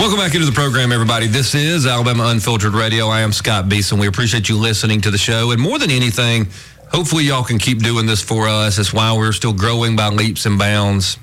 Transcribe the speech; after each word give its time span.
Welcome 0.00 0.16
back 0.16 0.34
into 0.34 0.46
the 0.46 0.52
program, 0.52 0.92
everybody. 0.92 1.26
This 1.26 1.54
is 1.54 1.86
Alabama 1.86 2.28
Unfiltered 2.28 2.72
Radio. 2.72 3.08
I 3.08 3.20
am 3.20 3.34
Scott 3.34 3.68
Beeson. 3.68 3.98
We 3.98 4.06
appreciate 4.06 4.48
you 4.48 4.56
listening 4.56 5.02
to 5.02 5.10
the 5.10 5.18
show. 5.18 5.50
And 5.50 5.60
more 5.60 5.78
than 5.78 5.90
anything, 5.90 6.48
hopefully 6.90 7.24
y'all 7.24 7.44
can 7.44 7.58
keep 7.58 7.80
doing 7.80 8.06
this 8.06 8.22
for 8.22 8.48
us. 8.48 8.78
It's 8.78 8.94
why 8.94 9.14
we're 9.14 9.32
still 9.32 9.52
growing 9.52 9.96
by 9.96 10.08
leaps 10.08 10.46
and 10.46 10.58
bounds. 10.58 11.18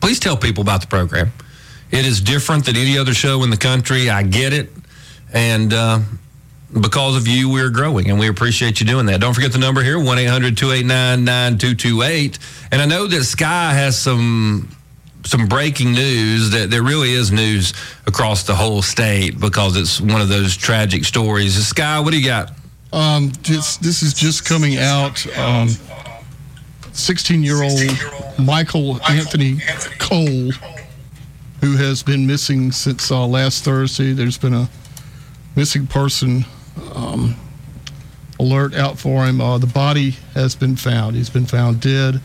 Please 0.00 0.18
tell 0.18 0.36
people 0.36 0.62
about 0.62 0.80
the 0.80 0.88
program. 0.88 1.30
It 1.92 2.04
is 2.04 2.20
different 2.20 2.66
than 2.66 2.76
any 2.76 2.98
other 2.98 3.14
show 3.14 3.44
in 3.44 3.50
the 3.50 3.56
country. 3.56 4.10
I 4.10 4.24
get 4.24 4.52
it. 4.52 4.68
And 5.32 5.72
uh, 5.72 6.00
because 6.80 7.14
of 7.14 7.28
you, 7.28 7.48
we're 7.48 7.70
growing, 7.70 8.10
and 8.10 8.18
we 8.18 8.26
appreciate 8.26 8.80
you 8.80 8.86
doing 8.86 9.06
that. 9.06 9.20
Don't 9.20 9.34
forget 9.34 9.52
the 9.52 9.58
number 9.58 9.84
here 9.84 10.02
1 10.02 10.18
800 10.18 10.56
289 10.56 11.24
9228. 11.24 12.40
And 12.72 12.82
I 12.82 12.86
know 12.86 13.06
that 13.06 13.22
Sky 13.22 13.72
has 13.72 13.96
some 13.96 14.68
some 15.24 15.46
breaking 15.46 15.92
news 15.92 16.50
that 16.50 16.70
there 16.70 16.82
really 16.82 17.12
is 17.12 17.30
news 17.30 17.72
across 18.06 18.44
the 18.44 18.54
whole 18.54 18.82
state 18.82 19.38
because 19.38 19.76
it's 19.76 20.00
one 20.00 20.20
of 20.20 20.28
those 20.28 20.56
tragic 20.56 21.04
stories. 21.04 21.54
Sky, 21.66 22.00
what 22.00 22.10
do 22.10 22.18
you 22.18 22.26
got? 22.26 22.52
Um, 22.92 23.32
this, 23.42 23.76
this 23.78 24.02
is 24.02 24.14
just 24.14 24.44
coming 24.44 24.78
out. 24.78 25.24
Um, 25.36 25.68
16 26.92 27.42
year 27.42 27.62
old 27.62 27.80
Michael 28.38 29.00
Anthony 29.08 29.60
Cole, 29.98 30.50
who 31.60 31.76
has 31.76 32.02
been 32.02 32.26
missing 32.26 32.70
since 32.70 33.10
uh, 33.10 33.26
last 33.26 33.64
Thursday. 33.64 34.12
There's 34.12 34.36
been 34.36 34.54
a 34.54 34.68
missing 35.56 35.86
person 35.86 36.44
um, 36.94 37.36
alert 38.38 38.74
out 38.74 38.98
for 38.98 39.24
him. 39.24 39.40
Uh, 39.40 39.56
the 39.56 39.66
body 39.66 40.16
has 40.34 40.54
been 40.54 40.76
found. 40.76 41.16
He's 41.16 41.30
been 41.30 41.46
found 41.46 41.80
dead 41.80 42.20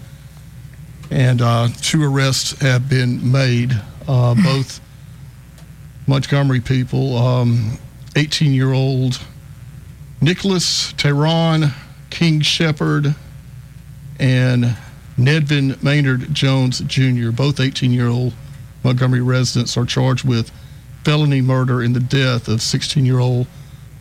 and 1.11 1.41
uh, 1.41 1.69
two 1.81 2.03
arrests 2.03 2.59
have 2.61 2.89
been 2.89 3.31
made. 3.31 3.73
Uh, 4.07 4.35
both 4.43 4.79
Montgomery 6.07 6.61
people, 6.61 7.17
18 8.15 8.47
um, 8.47 8.53
year 8.53 8.71
old 8.73 9.19
Nicholas 10.21 10.93
Tehran 10.93 11.73
King 12.09 12.41
Shepard 12.41 13.13
and 14.19 14.75
Nedvin 15.17 15.81
Maynard 15.83 16.33
Jones 16.33 16.79
Jr., 16.79 17.31
both 17.31 17.59
18 17.59 17.91
year 17.91 18.07
old 18.07 18.33
Montgomery 18.83 19.21
residents, 19.21 19.75
are 19.77 19.85
charged 19.85 20.27
with 20.27 20.51
felony 21.03 21.41
murder 21.41 21.81
in 21.83 21.93
the 21.93 21.99
death 21.99 22.47
of 22.47 22.61
16 22.61 23.05
year 23.05 23.19
old 23.19 23.47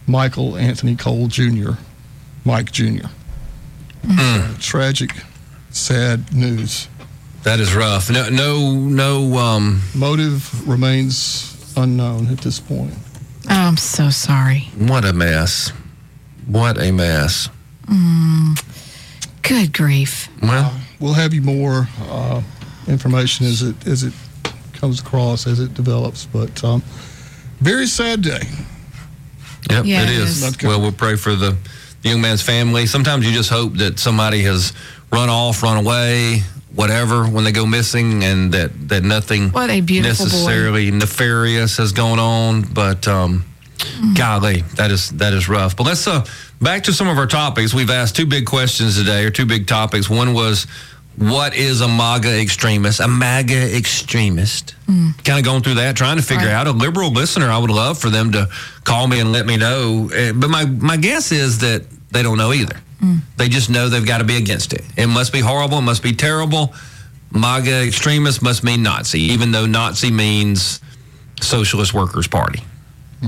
Michael 0.06 0.56
Anthony 0.56 0.94
Cole 0.96 1.26
Jr., 1.26 1.72
Mike 2.44 2.70
Jr. 2.70 3.08
Mm. 4.04 4.60
Tragic, 4.60 5.10
sad 5.70 6.32
news. 6.32 6.88
That 7.46 7.60
is 7.60 7.76
rough. 7.76 8.10
No, 8.10 8.28
no, 8.28 8.72
no. 8.72 9.38
Um, 9.38 9.80
Motive 9.94 10.68
remains 10.68 11.72
unknown 11.76 12.26
at 12.26 12.38
this 12.38 12.58
point. 12.58 12.92
Oh, 13.48 13.54
I'm 13.54 13.76
so 13.76 14.10
sorry. 14.10 14.62
What 14.76 15.04
a 15.04 15.12
mess. 15.12 15.70
What 16.48 16.76
a 16.76 16.90
mess. 16.90 17.48
Mm, 17.84 18.60
good 19.42 19.72
grief. 19.72 20.28
Well, 20.42 20.72
uh, 20.74 20.78
we'll 20.98 21.12
have 21.12 21.32
you 21.32 21.40
more 21.40 21.88
uh, 22.08 22.42
information 22.88 23.46
as 23.46 23.62
it 23.62 23.86
as 23.86 24.02
it 24.02 24.12
comes 24.72 24.98
across 25.00 25.46
as 25.46 25.60
it 25.60 25.72
develops. 25.72 26.26
But 26.26 26.64
um, 26.64 26.82
very 27.60 27.86
sad 27.86 28.22
day. 28.22 28.42
Yep, 29.70 29.84
yeah, 29.84 30.02
it 30.02 30.10
is. 30.10 30.42
is. 30.42 30.62
Well, 30.64 30.80
we'll 30.80 30.90
pray 30.90 31.14
for 31.14 31.36
the, 31.36 31.56
the 32.02 32.08
young 32.08 32.20
man's 32.20 32.42
family. 32.42 32.86
Sometimes 32.86 33.24
you 33.24 33.32
just 33.32 33.50
hope 33.50 33.74
that 33.74 34.00
somebody 34.00 34.42
has 34.42 34.72
run 35.12 35.28
off, 35.28 35.62
run 35.62 35.76
away, 35.76 36.42
whatever 36.74 37.24
when 37.24 37.44
they 37.44 37.52
go 37.52 37.66
missing 37.66 38.24
and 38.24 38.52
that, 38.52 38.88
that 38.88 39.02
nothing 39.02 39.50
necessarily 40.02 40.90
boy. 40.90 40.98
nefarious 40.98 41.76
has 41.76 41.92
gone 41.92 42.18
on. 42.18 42.62
But 42.62 43.06
um, 43.08 43.44
mm. 43.78 44.16
golly, 44.16 44.62
that 44.76 44.90
is 44.90 45.10
that 45.10 45.32
is 45.32 45.48
rough. 45.48 45.76
But 45.76 45.84
let's 45.84 46.06
uh, 46.06 46.26
back 46.60 46.84
to 46.84 46.92
some 46.92 47.08
of 47.08 47.18
our 47.18 47.26
topics. 47.26 47.72
We've 47.72 47.90
asked 47.90 48.16
two 48.16 48.26
big 48.26 48.46
questions 48.46 48.98
today, 48.98 49.24
or 49.24 49.30
two 49.30 49.46
big 49.46 49.66
topics. 49.66 50.10
One 50.10 50.34
was 50.34 50.66
what 51.16 51.56
is 51.56 51.80
a 51.80 51.88
MAGA 51.88 52.40
extremist? 52.40 53.00
A 53.00 53.08
MAGA 53.08 53.74
extremist. 53.76 54.74
Mm. 54.86 55.24
Kind 55.24 55.38
of 55.38 55.44
going 55.44 55.62
through 55.62 55.74
that, 55.74 55.96
trying 55.96 56.18
to 56.18 56.22
figure 56.22 56.46
right. 56.46 56.52
out. 56.52 56.66
A 56.66 56.72
liberal 56.72 57.10
listener, 57.10 57.48
I 57.48 57.58
would 57.58 57.70
love 57.70 57.98
for 57.98 58.10
them 58.10 58.32
to 58.32 58.48
call 58.84 59.08
me 59.08 59.20
and 59.20 59.32
let 59.32 59.46
me 59.46 59.56
know. 59.56 60.10
Eh, 60.12 60.32
but 60.32 60.50
my, 60.50 60.66
my 60.66 60.98
guess 60.98 61.32
is 61.32 61.60
that 61.60 61.86
they 62.10 62.22
don't 62.22 62.36
know 62.36 62.52
either. 62.52 62.76
Mm. 63.00 63.20
They 63.36 63.48
just 63.48 63.70
know 63.70 63.88
they've 63.88 64.06
got 64.06 64.18
to 64.18 64.24
be 64.24 64.36
against 64.36 64.72
it. 64.72 64.82
It 64.96 65.06
must 65.06 65.32
be 65.32 65.40
horrible. 65.40 65.78
It 65.78 65.82
must 65.82 66.02
be 66.02 66.12
terrible. 66.12 66.74
MAGA 67.30 67.86
extremists 67.86 68.42
must 68.42 68.64
mean 68.64 68.82
Nazi, 68.82 69.20
even 69.20 69.52
though 69.52 69.66
Nazi 69.66 70.10
means 70.10 70.80
Socialist 71.40 71.92
Workers 71.92 72.26
Party. 72.26 72.62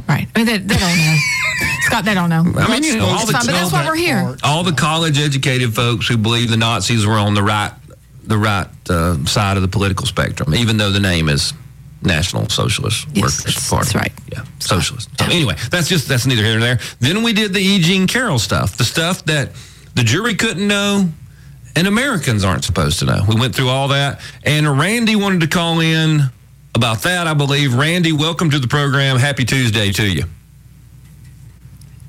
Right. 0.09 0.29
I 0.35 0.39
mean, 0.39 0.47
they, 0.47 0.59
they 0.59 0.77
don't 0.77 0.97
know. 0.97 1.17
Scott, 1.81 2.05
they 2.05 2.15
don't 2.15 2.31
know. 2.31 2.45
I 2.57 2.71
mean, 2.71 2.83
you 2.83 2.97
know, 2.99 3.07
all 3.07 3.27
the, 3.27 3.33
fine, 3.33 3.47
but 3.47 3.53
that's 3.53 3.73
why 3.73 3.87
we're 3.87 3.97
here. 3.97 4.37
All 4.45 4.63
the 4.63 4.73
college-educated 4.73 5.75
folks 5.75 6.07
who 6.07 6.17
believe 6.17 6.51
the 6.51 6.57
Nazis 6.57 7.07
were 7.07 7.15
on 7.15 7.35
the 7.35 7.43
right, 7.43 7.73
the 8.25 8.39
right 8.39 8.69
uh, 8.89 9.25
side 9.25 9.57
of 9.57 9.63
the 9.63 9.69
political 9.69 10.07
spectrum, 10.07 10.55
even 10.55 10.77
though 10.77 10.91
the 10.91 11.01
name 11.01 11.29
is 11.29 11.53
National 12.03 12.49
Socialist 12.49 13.07
yes, 13.13 13.23
Workers 13.23 13.69
Party. 13.69 13.85
That's 13.85 13.95
right. 13.95 14.13
Yeah, 14.33 14.45
socialist. 14.61 15.11
So 15.19 15.27
anyway, 15.27 15.57
that's 15.71 15.89
just 15.89 16.09
that's 16.09 16.27
neither 16.27 16.43
here 16.43 16.59
nor 16.59 16.61
there. 16.61 16.79
Then 17.01 17.23
we 17.23 17.33
did 17.33 17.53
the 17.53 17.61
E. 17.61 17.81
Jean 17.81 18.07
Carroll 18.07 18.39
stuff, 18.39 18.77
the 18.77 18.85
stuff 18.85 19.25
that 19.25 19.51
the 19.95 20.05
jury 20.05 20.35
couldn't 20.35 20.67
know 20.67 21.09
and 21.79 21.87
Americans 21.87 22.45
aren't 22.45 22.65
supposed 22.65 22.99
to 22.99 23.05
know. 23.05 23.25
We 23.29 23.37
went 23.37 23.55
through 23.55 23.69
all 23.69 23.89
that, 23.89 24.21
and 24.45 24.79
Randy 24.79 25.15
wanted 25.15 25.43
to 25.43 25.47
call 25.47 25.79
in 25.79 26.23
about 26.75 27.03
that. 27.03 27.29
I 27.29 27.35
believe. 27.35 27.75
Randy, 27.75 28.13
welcome 28.13 28.51
to 28.51 28.59
the 28.59 28.67
program. 28.67 29.17
Happy 29.17 29.45
Tuesday 29.45 29.93
to 29.93 30.05
you. 30.05 30.25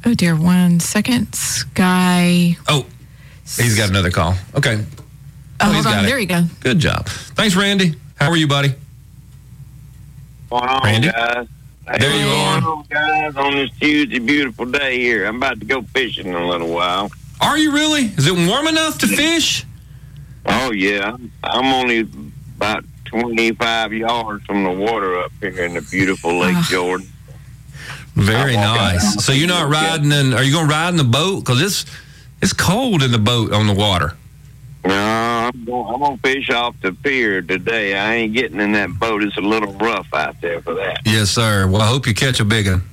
Oh 0.05 0.15
dear, 0.15 0.35
one 0.35 0.79
second, 0.79 1.33
Sky. 1.35 2.57
Oh, 2.67 2.85
he's 3.43 3.77
got 3.77 3.89
another 3.89 4.09
call. 4.09 4.33
Okay. 4.55 4.83
Oh, 5.61 5.69
oh 5.69 5.73
hold 5.73 5.85
on. 5.85 6.05
There 6.05 6.17
you 6.17 6.25
go. 6.25 6.43
Good 6.61 6.79
job. 6.79 7.07
Thanks, 7.07 7.55
Randy. 7.55 7.95
How 8.15 8.29
are 8.29 8.37
you, 8.37 8.47
buddy? 8.47 8.73
Going 10.49 10.63
on, 10.63 10.83
Randy? 10.83 11.11
guys? 11.11 11.47
There 11.97 12.15
you 12.15 12.27
are. 12.27 12.83
guys, 12.89 13.35
on 13.35 13.55
this 13.55 13.71
Tuesday, 13.79 14.19
beautiful 14.19 14.65
day 14.65 14.99
here. 14.99 15.25
I'm 15.25 15.37
about 15.37 15.59
to 15.59 15.65
go 15.65 15.81
fishing 15.81 16.27
in 16.27 16.35
a 16.35 16.47
little 16.47 16.69
while. 16.69 17.09
Are 17.41 17.57
you 17.57 17.71
really? 17.71 18.05
Is 18.05 18.27
it 18.27 18.47
warm 18.47 18.67
enough 18.67 18.99
to 18.99 19.07
fish? 19.07 19.65
Oh, 20.45 20.71
yeah. 20.71 21.17
I'm 21.43 21.73
only 21.73 22.07
about 22.57 22.83
25 23.05 23.93
yards 23.93 24.45
from 24.45 24.63
the 24.63 24.71
water 24.71 25.19
up 25.19 25.31
here 25.39 25.65
in 25.65 25.73
the 25.73 25.81
beautiful 25.81 26.37
Lake 26.37 26.55
uh, 26.55 26.63
Jordan. 26.63 27.07
Very 28.13 28.55
nice. 28.55 29.25
So 29.25 29.31
you're 29.31 29.47
not 29.47 29.69
riding 29.69 30.11
in, 30.11 30.33
are 30.33 30.43
you 30.43 30.51
going 30.51 30.67
to 30.67 30.71
ride 30.71 30.89
in 30.89 30.97
the 30.97 31.03
boat? 31.03 31.39
Because 31.39 31.61
it's, 31.61 31.85
it's 32.41 32.53
cold 32.53 33.01
in 33.01 33.11
the 33.11 33.19
boat 33.19 33.51
on 33.51 33.65
the 33.65 33.73
water. 33.73 34.15
No, 34.85 35.51
I'm 35.53 35.65
going, 35.65 36.03
I'm 36.03 36.17
to 36.17 36.21
fish 36.21 36.49
off 36.49 36.75
the 36.81 36.93
pier 36.93 37.41
today. 37.41 37.97
I 37.97 38.15
ain't 38.15 38.33
getting 38.33 38.59
in 38.59 38.71
that 38.73 38.97
boat. 38.97 39.23
It's 39.23 39.37
a 39.37 39.41
little 39.41 39.73
rough 39.73 40.07
out 40.13 40.39
there 40.41 40.61
for 40.61 40.73
that. 40.75 41.01
Yes, 41.05 41.31
sir. 41.31 41.67
Well, 41.67 41.81
I 41.81 41.87
hope 41.87 42.07
you 42.07 42.13
catch 42.13 42.39
a 42.39 42.45
big 42.45 42.67
one. 42.67 42.83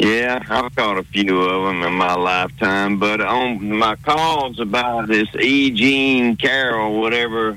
Yeah, 0.00 0.42
I've 0.48 0.74
caught 0.74 0.98
a 0.98 1.04
few 1.04 1.40
of 1.40 1.66
them 1.66 1.84
in 1.84 1.92
my 1.94 2.14
lifetime, 2.14 2.98
but 2.98 3.20
on 3.20 3.78
my 3.78 3.94
calls 3.96 4.58
about 4.58 5.06
this 5.06 5.28
E. 5.38 5.70
Jean 5.70 6.36
Carroll, 6.36 7.00
whatever, 7.00 7.56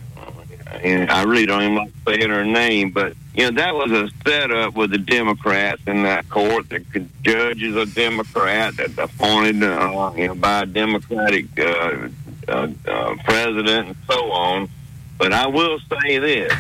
I 0.72 1.24
really 1.24 1.48
don't 1.48 1.64
even 1.64 1.76
like 1.76 1.92
saying 2.06 2.30
her 2.30 2.46
name, 2.46 2.92
but 2.92 3.16
you 3.34 3.44
know 3.44 3.52
that 3.52 3.74
was 3.74 3.92
a 3.92 4.10
setup 4.24 4.76
with 4.76 4.92
the 4.92 4.98
Democrats 4.98 5.82
in 5.88 6.04
that 6.04 6.30
court. 6.30 6.70
The 6.70 6.80
judge 7.24 7.64
is 7.64 7.76
a 7.76 7.86
Democrat 7.86 8.78
that 8.78 8.98
appointed, 8.98 9.64
uh, 9.64 10.12
you 10.16 10.28
know, 10.28 10.36
by 10.36 10.62
a 10.62 10.66
Democratic 10.66 11.60
uh, 11.60 12.10
uh, 12.48 12.68
uh, 12.88 13.16
president 13.24 13.88
and 13.88 13.98
so 14.10 14.32
on. 14.32 14.70
But 15.18 15.34
I 15.34 15.48
will 15.48 15.80
say 15.80 16.20
this: 16.20 16.54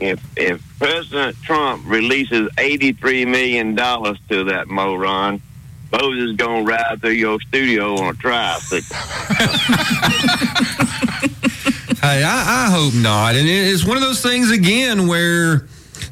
if 0.00 0.20
if 0.36 0.62
President 0.78 1.36
Trump 1.42 1.82
releases 1.86 2.48
eighty 2.58 2.92
three 2.92 3.24
million 3.24 3.74
dollars 3.74 4.18
to 4.28 4.44
that 4.44 4.68
moron, 4.68 5.40
Moses 5.92 6.36
gonna 6.36 6.64
ride 6.64 7.00
through 7.00 7.10
your 7.10 7.40
studio 7.40 7.94
on 7.96 8.14
a 8.14 8.16
tricycle. 8.18 8.96
hey, 12.00 12.22
I, 12.24 12.66
I 12.66 12.70
hope 12.70 12.94
not. 12.94 13.34
And 13.34 13.48
it's 13.48 13.84
one 13.84 13.96
of 13.96 14.02
those 14.02 14.22
things 14.22 14.50
again 14.50 15.06
where 15.06 15.68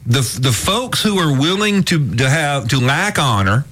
the 0.07 0.39
the 0.41 0.53
folks 0.53 1.03
who 1.03 1.19
are 1.19 1.39
willing 1.39 1.83
to 1.85 2.17
to 2.17 2.29
have 2.29 2.69
to 2.69 2.79
lack 2.79 3.19
honor 3.19 3.65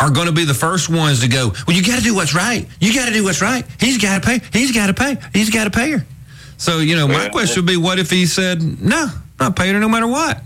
are 0.00 0.10
going 0.10 0.26
to 0.26 0.32
be 0.32 0.44
the 0.44 0.54
first 0.54 0.88
ones 0.88 1.20
to 1.20 1.28
go, 1.28 1.52
well, 1.66 1.76
you 1.76 1.82
got 1.84 1.98
to 1.98 2.02
do 2.02 2.14
what's 2.14 2.34
right. 2.34 2.66
You 2.80 2.94
got 2.94 3.06
to 3.06 3.12
do 3.12 3.22
what's 3.24 3.42
right. 3.42 3.64
He's 3.78 3.98
got 3.98 4.22
to 4.22 4.26
pay. 4.26 4.40
He's 4.52 4.72
got 4.72 4.86
to 4.86 4.94
pay. 4.94 5.18
He's 5.32 5.50
got 5.50 5.64
to 5.64 5.70
pay 5.70 5.90
her. 5.90 6.06
So, 6.56 6.78
you 6.78 6.96
know, 6.96 7.06
my 7.06 7.28
question 7.28 7.62
would 7.62 7.70
be, 7.70 7.76
what 7.76 7.98
if 7.98 8.10
he 8.10 8.26
said, 8.26 8.62
no, 8.82 9.08
not 9.38 9.56
paying 9.56 9.74
her 9.74 9.80
no 9.80 9.88
matter 9.88 10.06
what? 10.06 10.42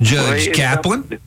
Judge 0.00 0.46
well, 0.46 0.54
Kaplan? 0.54 1.20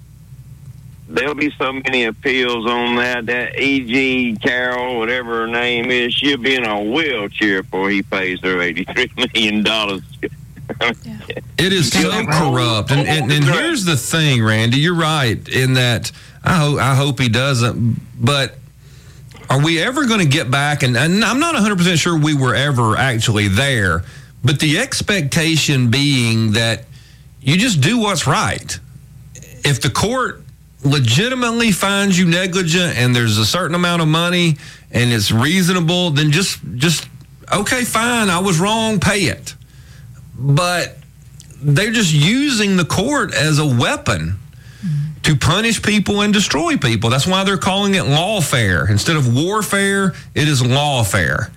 There'll 1.07 1.35
be 1.35 1.51
so 1.57 1.73
many 1.73 2.05
appeals 2.05 2.65
on 2.65 2.95
that. 2.95 3.25
That 3.27 3.59
E.G. 3.59 4.37
Carroll, 4.41 4.97
whatever 4.97 5.41
her 5.41 5.47
name 5.47 5.91
is, 5.91 6.13
she'll 6.13 6.37
be 6.37 6.55
in 6.55 6.65
a 6.65 6.81
wheelchair 6.81 7.63
before 7.63 7.89
he 7.89 8.01
pays 8.01 8.39
her 8.41 8.55
$83 8.55 9.33
million. 9.33 10.01
It 11.57 11.73
is 11.73 11.89
so 11.89 12.25
corrupt, 12.25 12.91
and, 12.91 13.07
and, 13.07 13.31
and 13.31 13.43
here's 13.43 13.85
the 13.85 13.97
thing, 13.97 14.43
Randy. 14.43 14.79
You're 14.79 14.95
right 14.95 15.47
in 15.49 15.73
that. 15.73 16.11
I 16.43 16.55
hope 16.55 16.79
I 16.79 16.95
hope 16.95 17.19
he 17.19 17.29
doesn't, 17.29 17.99
but 18.19 18.55
are 19.49 19.63
we 19.63 19.81
ever 19.81 20.05
going 20.05 20.19
to 20.19 20.25
get 20.25 20.49
back? 20.49 20.83
And, 20.83 20.97
and 20.97 21.23
I'm 21.23 21.39
not 21.39 21.53
100 21.53 21.77
percent 21.77 21.99
sure 21.99 22.17
we 22.17 22.33
were 22.33 22.55
ever 22.55 22.97
actually 22.97 23.47
there, 23.47 24.03
but 24.43 24.59
the 24.59 24.79
expectation 24.79 25.89
being 25.89 26.53
that 26.53 26.85
you 27.41 27.57
just 27.57 27.81
do 27.81 27.99
what's 27.99 28.27
right. 28.27 28.79
If 29.65 29.81
the 29.81 29.89
court 29.89 30.41
legitimately 30.83 31.71
finds 31.71 32.19
you 32.19 32.25
negligent 32.25 32.97
and 32.97 33.15
there's 33.15 33.37
a 33.37 33.45
certain 33.45 33.75
amount 33.75 34.01
of 34.01 34.07
money 34.07 34.57
and 34.91 35.13
it's 35.13 35.31
reasonable, 35.31 36.09
then 36.09 36.31
just 36.31 36.59
just 36.75 37.07
okay, 37.51 37.83
fine, 37.83 38.29
I 38.29 38.39
was 38.39 38.59
wrong, 38.59 38.99
pay 38.99 39.25
it. 39.25 39.55
But 40.37 40.97
they're 41.61 41.91
just 41.91 42.13
using 42.13 42.75
the 42.75 42.85
court 42.85 43.33
as 43.33 43.59
a 43.59 43.65
weapon 43.65 44.39
to 45.23 45.35
punish 45.35 45.81
people 45.81 46.21
and 46.21 46.33
destroy 46.33 46.77
people. 46.77 47.09
That's 47.09 47.27
why 47.27 47.43
they're 47.43 47.57
calling 47.57 47.95
it 47.95 48.03
lawfare. 48.03 48.89
Instead 48.89 49.15
of 49.15 49.33
warfare, 49.33 50.13
it 50.35 50.47
is 50.47 50.61
lawfare. 50.61 51.51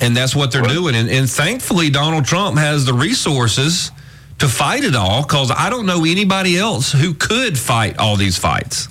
And 0.00 0.16
that's 0.16 0.34
what 0.36 0.52
they're 0.52 0.62
doing. 0.62 0.94
And, 0.94 1.10
and 1.10 1.28
thankfully, 1.28 1.90
Donald 1.90 2.24
Trump 2.24 2.56
has 2.56 2.84
the 2.84 2.94
resources 2.94 3.90
to 4.38 4.48
fight 4.48 4.84
it 4.84 4.94
all 4.94 5.22
because 5.22 5.50
I 5.50 5.68
don't 5.68 5.86
know 5.86 6.04
anybody 6.04 6.56
else 6.56 6.92
who 6.92 7.14
could 7.14 7.58
fight 7.58 7.98
all 7.98 8.14
these 8.14 8.38
fights. 8.38 8.88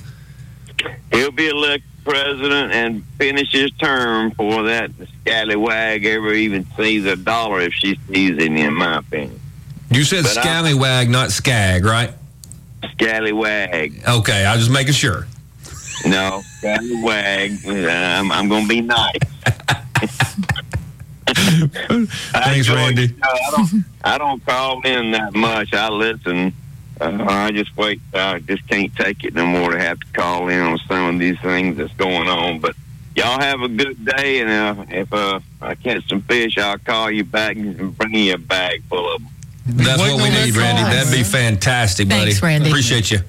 He'll 1.12 1.31
be 1.31 1.47
elected 1.47 1.89
president 2.07 2.71
and 2.71 3.03
finish 3.18 3.51
his 3.51 3.71
term 3.71 4.30
before 4.30 4.63
that 4.63 4.91
scallywag 5.21 6.06
ever 6.06 6.33
even 6.33 6.65
sees 6.77 7.06
a 7.06 7.15
dollar 7.15 7.62
if 7.62 7.73
she 7.73 8.00
sees 8.07 8.38
him, 8.38 8.56
in 8.56 8.73
my 8.73 8.97
opinion. 8.97 9.39
You 9.91 10.03
said 10.03 10.23
but 10.23 10.31
scallywag, 10.31 11.07
I, 11.07 11.12
not 11.12 11.31
scag, 11.31 11.85
right? 11.85 12.12
Scallywag. 12.91 14.03
Okay, 14.07 14.45
I 14.45 14.53
was 14.53 14.63
just 14.63 14.71
making 14.74 14.94
sure. 14.94 15.27
No, 16.06 16.41
scallywag. 16.59 17.65
I'm, 17.65 18.31
I'm 18.31 18.47
going 18.47 18.63
to 18.63 18.69
be 18.69 18.81
nice. 18.81 19.18
Thanks, 22.31 22.69
Randy. 22.69 23.15
I 23.21 23.51
don't, 23.56 23.85
I 24.03 24.18
don't 24.18 24.45
call 24.45 24.81
in 24.85 25.12
that 25.12 25.33
much. 25.33 25.74
I 25.74 25.89
listen. 25.89 26.53
Uh, 27.00 27.25
I 27.27 27.51
just 27.51 27.75
wait. 27.77 28.01
I 28.13 28.39
just 28.39 28.68
can't 28.68 28.95
take 28.95 29.23
it 29.23 29.33
no 29.33 29.45
more 29.45 29.71
to 29.71 29.80
have 29.80 30.00
to 30.00 30.06
call 30.13 30.50
in 30.50 30.59
on 30.59 30.77
some 30.88 31.15
of 31.15 31.19
these 31.19 31.39
things 31.39 31.77
that's 31.77 31.94
going 31.94 32.27
on. 32.27 32.59
But 32.59 32.75
y'all 33.15 33.39
have 33.39 33.62
a 33.62 33.68
good 33.68 34.03
day, 34.06 34.41
and 34.41 34.50
uh, 34.50 34.85
if 34.89 35.12
uh, 35.13 35.39
I 35.62 35.75
catch 35.75 36.07
some 36.09 36.21
fish, 36.21 36.57
I'll 36.57 36.77
call 36.80 37.12
you 37.12 37.23
back 37.23 37.56
and 37.56 37.97
bring 37.97 38.15
you 38.15 38.35
a 38.35 38.38
bag 38.38 38.83
full 38.85 39.15
of 39.15 39.21
them. 39.21 39.31
That's 39.67 39.99
what 39.99 40.21
we 40.21 40.29
need, 40.29 40.55
Randy. 40.55 40.83
That'd 40.83 41.11
be 41.11 41.23
fantastic, 41.23 42.07
buddy. 42.07 42.31
Thanks, 42.31 42.41
Randy. 42.41 42.69
Appreciate 42.69 43.11
you. 43.11 43.19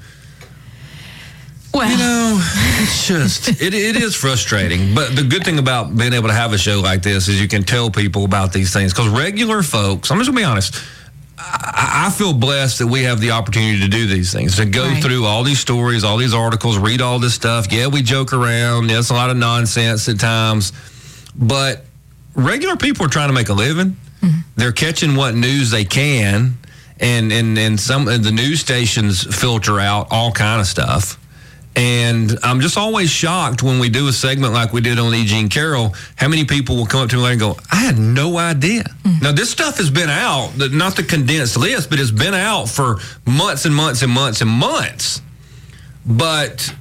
Well, 1.74 1.90
you 1.90 1.98
know, 1.98 2.40
it's 2.80 3.06
just 3.06 3.48
it, 3.62 3.74
it 3.74 3.96
is 3.96 4.14
frustrating. 4.14 4.94
But 4.94 5.14
the 5.14 5.22
good 5.22 5.44
thing 5.44 5.58
about 5.58 5.96
being 5.96 6.12
able 6.12 6.28
to 6.28 6.34
have 6.34 6.52
a 6.52 6.58
show 6.58 6.80
like 6.80 7.02
this 7.02 7.28
is 7.28 7.40
you 7.40 7.48
can 7.48 7.62
tell 7.62 7.90
people 7.90 8.24
about 8.24 8.52
these 8.52 8.72
things 8.72 8.92
because 8.92 9.08
regular 9.08 9.62
folks. 9.62 10.10
I'm 10.10 10.18
just 10.18 10.30
gonna 10.30 10.40
be 10.40 10.44
honest. 10.44 10.82
I, 11.40 12.06
I, 12.06 12.10
feel 12.10 12.32
blessed 12.34 12.80
that 12.80 12.88
we 12.88 13.04
have 13.04 13.20
the 13.20 13.30
opportunity 13.30 13.78
to 13.78 13.88
do 13.88 14.08
these 14.08 14.32
things, 14.32 14.56
to 14.56 14.64
go 14.64 14.88
right. 14.88 15.00
through 15.00 15.24
all 15.24 15.44
these 15.44 15.60
stories, 15.60 16.02
all 16.02 16.16
these 16.16 16.34
articles, 16.34 16.78
read 16.78 17.00
all 17.00 17.20
this 17.20 17.34
stuff. 17.34 17.72
Yeah, 17.72 17.86
we 17.86 18.02
joke 18.02 18.32
around. 18.32 18.90
Yeah, 18.90 18.98
it's 18.98 19.10
a 19.10 19.14
lot 19.14 19.30
of 19.30 19.36
nonsense 19.36 20.08
at 20.08 20.18
times, 20.18 20.72
but 21.36 21.84
regular 22.34 22.76
people 22.76 23.06
are 23.06 23.08
trying 23.08 23.28
to 23.28 23.34
make 23.34 23.50
a 23.50 23.54
living. 23.54 23.96
Mm-hmm. 24.20 24.40
They're 24.56 24.72
catching 24.72 25.16
what 25.16 25.34
news 25.34 25.70
they 25.70 25.84
can, 25.84 26.58
and 27.00 27.32
and 27.32 27.58
and 27.58 27.78
some 27.78 28.08
of 28.08 28.24
the 28.24 28.32
news 28.32 28.60
stations 28.60 29.24
filter 29.36 29.78
out 29.78 30.08
all 30.10 30.32
kind 30.32 30.60
of 30.60 30.66
stuff. 30.66 31.18
And 31.76 32.36
I'm 32.42 32.60
just 32.60 32.76
always 32.76 33.08
shocked 33.08 33.62
when 33.62 33.78
we 33.78 33.88
do 33.88 34.08
a 34.08 34.12
segment 34.12 34.52
like 34.52 34.72
we 34.72 34.80
did 34.80 34.98
on 34.98 35.14
E. 35.14 35.24
Jean 35.24 35.48
Carroll, 35.48 35.94
how 36.16 36.26
many 36.26 36.44
people 36.44 36.74
will 36.74 36.86
come 36.86 37.02
up 37.02 37.10
to 37.10 37.16
me 37.16 37.24
and 37.24 37.38
go, 37.38 37.56
I 37.70 37.76
had 37.76 37.96
no 37.96 38.36
idea. 38.36 38.82
Mm-hmm. 38.82 39.22
Now, 39.22 39.30
this 39.30 39.48
stuff 39.48 39.76
has 39.76 39.88
been 39.88 40.10
out, 40.10 40.50
not 40.72 40.96
the 40.96 41.04
condensed 41.04 41.56
list, 41.56 41.88
but 41.88 42.00
it's 42.00 42.10
been 42.10 42.34
out 42.34 42.68
for 42.68 42.98
months 43.24 43.64
and 43.64 43.72
months 43.72 44.02
and 44.02 44.10
months 44.10 44.40
and 44.40 44.50
months. 44.50 45.22
But 46.04 46.74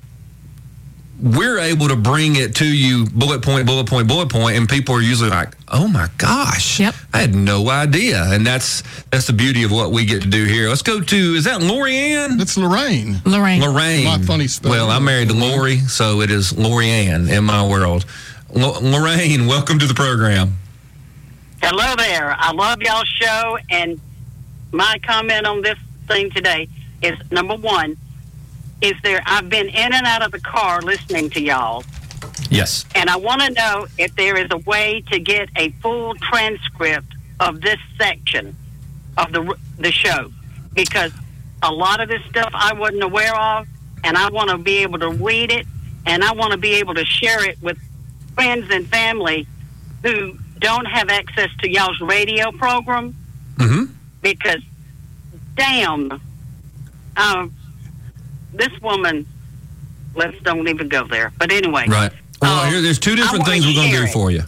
we're 1.22 1.58
able 1.60 1.88
to 1.88 1.96
bring 1.96 2.36
it 2.36 2.56
to 2.56 2.66
you 2.66 3.06
bullet 3.08 3.42
point, 3.42 3.66
bullet 3.66 3.88
point, 3.88 4.08
bullet 4.08 4.30
point, 4.30 4.56
and 4.56 4.70
people 4.70 4.96
are 4.96 5.02
usually 5.02 5.30
like, 5.30 5.50
"Oh 5.68 5.88
my 5.88 6.10
gosh, 6.18 6.80
yep. 6.80 6.94
I 7.14 7.22
had 7.22 7.34
no 7.34 7.70
idea." 7.70 8.24
And 8.28 8.46
that's 8.46 8.84
that's 9.10 9.28
the 9.28 9.34
beauty 9.34 9.64
of 9.64 9.72
what 9.72 9.92
we 9.92 10.06
get 10.06 10.22
to 10.22 10.28
do 10.28 10.46
here. 10.46 10.70
Let's 10.70 10.84
go 10.84 11.02
to 11.02 11.16
is 11.16 11.46
that 11.46 11.62
Lori 11.62 11.98
Ann? 11.98 12.40
It's 12.40 12.58
Lorraine. 12.58 13.22
Lorraine. 13.26 13.62
Lorraine. 13.62 14.06
My 14.06 14.20
funny 14.20 14.48
spelling. 14.48 14.78
Well, 14.78 14.90
I'm 14.92 15.04
married 15.04 15.30
to 15.30 15.36
Lori, 15.36 15.80
so 15.80 16.22
it 16.22 16.30
is 16.30 16.56
Lori 16.58 16.90
Ann 16.90 17.28
in 17.30 17.44
my 17.44 17.68
world. 17.68 18.06
L- 18.56 18.80
Lorraine, 18.82 19.48
welcome 19.48 19.80
to 19.80 19.88
the 19.88 19.94
program. 19.94 20.58
Hello 21.62 21.96
there. 21.96 22.36
I 22.38 22.52
love 22.52 22.82
y'all's 22.82 23.08
show, 23.08 23.58
and 23.72 24.00
my 24.72 25.00
comment 25.04 25.48
on 25.48 25.62
this 25.64 25.78
thing 26.08 26.30
today 26.30 26.70
is 27.02 27.18
number 27.32 27.56
one 27.56 27.98
is 28.82 28.94
there 29.04 29.22
I've 29.26 29.50
been 29.50 29.68
in 29.68 29.94
and 29.94 30.06
out 30.06 30.24
of 30.24 30.32
the 30.32 30.40
car 30.40 30.82
listening 30.82 31.30
to 31.32 31.42
y'all. 31.42 31.84
Yes. 32.50 32.86
And 32.96 33.10
I 33.10 33.18
want 33.18 33.42
to 33.42 33.52
know 33.52 33.88
if 33.98 34.16
there 34.16 34.38
is 34.38 34.48
a 34.52 34.58
way 34.58 35.04
to 35.12 35.20
get 35.20 35.50
a 35.56 35.70
full 35.82 36.16
transcript 36.16 37.14
of 37.40 37.62
this 37.62 37.80
section 37.98 38.56
of 39.18 39.32
the 39.32 39.56
the 39.78 39.92
show 39.92 40.32
because 40.74 41.12
a 41.64 41.72
lot 41.72 42.02
of 42.02 42.08
this 42.08 42.24
stuff 42.26 42.52
I 42.54 42.74
wasn't 42.74 43.04
aware 43.04 43.36
of 43.36 43.68
and 44.04 44.18
I 44.18 44.30
want 44.30 44.50
to 44.52 44.58
be 44.58 44.78
able 44.80 45.00
to 45.00 45.10
read 45.10 45.52
it 45.52 45.66
and 46.06 46.24
I 46.24 46.34
want 46.34 46.52
to 46.52 46.58
be 46.58 46.76
able 46.76 46.94
to 46.96 47.06
share 47.06 47.48
it 47.48 47.62
with 47.62 47.78
friends 48.36 48.68
and 48.72 48.88
family 48.88 49.48
who 50.04 50.38
don't 50.60 50.86
have 50.86 51.10
access 51.10 51.50
to 51.60 51.70
y'all's 51.70 52.00
radio 52.00 52.52
program 52.52 53.16
mm-hmm. 53.58 53.92
because 54.22 54.62
damn 55.56 56.22
um, 57.18 57.54
this 58.58 58.82
woman, 58.82 59.26
let's 60.16 60.38
don't 60.42 60.68
even 60.68 60.90
go 60.90 61.08
there. 61.08 61.32
But 61.38 61.52
anyway. 61.52 61.86
Right. 61.88 62.12
Well, 62.42 62.66
um, 62.66 62.72
here, 62.72 62.82
there's 62.82 62.98
two 63.00 63.16
different 63.16 63.46
things 63.46 63.66
we're 63.66 63.74
going 63.74 63.92
to 63.92 63.98
do 63.98 64.04
it. 64.04 64.12
for 64.12 64.30
you. 64.32 64.44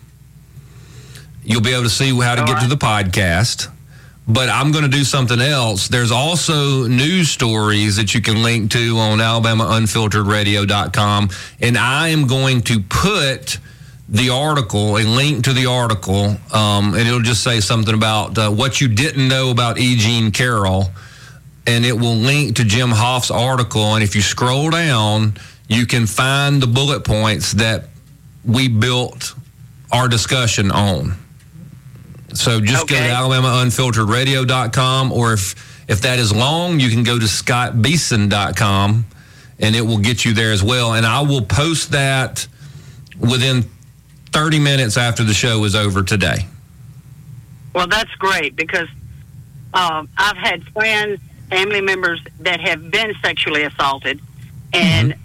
you'll 1.43 1.61
be 1.61 1.73
able 1.73 1.83
to 1.83 1.89
see 1.89 2.17
how 2.19 2.35
to 2.35 2.41
All 2.41 2.47
get 2.47 2.53
right. 2.53 2.63
to 2.63 2.69
the 2.69 2.77
podcast 2.77 3.69
but 4.27 4.49
I'm 4.49 4.71
going 4.71 4.83
to 4.83 4.89
do 4.89 5.03
something 5.03 5.41
else. 5.41 5.87
There's 5.87 6.11
also 6.11 6.87
news 6.87 7.29
stories 7.29 7.97
that 7.97 8.13
you 8.13 8.21
can 8.21 8.43
link 8.43 8.69
to 8.71 8.97
on 8.97 9.17
AlabamaUnfilteredRadio.com, 9.19 11.29
and 11.59 11.77
I 11.77 12.09
am 12.09 12.27
going 12.27 12.61
to 12.63 12.81
put 12.81 13.57
the 14.07 14.29
article, 14.29 14.97
a 14.97 15.03
link 15.03 15.45
to 15.45 15.53
the 15.53 15.67
article, 15.67 16.35
um, 16.53 16.93
and 16.93 17.07
it'll 17.07 17.21
just 17.21 17.43
say 17.43 17.61
something 17.61 17.93
about 17.93 18.37
uh, 18.37 18.51
what 18.51 18.81
you 18.81 18.89
didn't 18.89 19.27
know 19.27 19.51
about 19.51 19.79
E. 19.79 19.95
Jean 19.95 20.31
Carroll, 20.31 20.91
and 21.65 21.85
it 21.85 21.97
will 21.97 22.15
link 22.15 22.57
to 22.57 22.65
Jim 22.65 22.89
Hoft's 22.89 23.31
article. 23.31 23.95
And 23.95 24.03
if 24.03 24.15
you 24.15 24.21
scroll 24.21 24.69
down, 24.69 25.37
you 25.69 25.85
can 25.85 26.07
find 26.07 26.61
the 26.61 26.67
bullet 26.67 27.05
points 27.05 27.53
that 27.53 27.85
we 28.43 28.67
built 28.67 29.33
our 29.91 30.09
discussion 30.09 30.71
on. 30.71 31.20
So 32.33 32.59
just 32.61 32.83
okay. 32.83 32.95
go 32.95 33.07
to 33.07 33.13
alabamaunfilteredradio.com, 33.13 35.11
or 35.11 35.33
if 35.33 35.83
if 35.87 36.01
that 36.01 36.19
is 36.19 36.33
long, 36.33 36.79
you 36.79 36.89
can 36.89 37.03
go 37.03 37.19
to 37.19 37.25
scottbeeson.com, 37.25 39.05
and 39.59 39.75
it 39.75 39.81
will 39.81 39.97
get 39.97 40.23
you 40.23 40.33
there 40.33 40.51
as 40.51 40.63
well. 40.63 40.93
And 40.93 41.05
I 41.05 41.21
will 41.21 41.41
post 41.41 41.91
that 41.91 42.47
within 43.19 43.65
30 44.31 44.59
minutes 44.59 44.97
after 44.97 45.23
the 45.23 45.33
show 45.33 45.63
is 45.65 45.75
over 45.75 46.03
today. 46.03 46.45
Well, 47.73 47.87
that's 47.87 48.13
great 48.15 48.55
because 48.55 48.87
um, 49.73 50.09
I've 50.17 50.37
had 50.37 50.63
friends, 50.69 51.19
family 51.49 51.81
members 51.81 52.21
that 52.39 52.59
have 52.61 52.91
been 52.91 53.13
sexually 53.21 53.63
assaulted, 53.63 54.21
and 54.73 55.13
mm-hmm. 55.13 55.21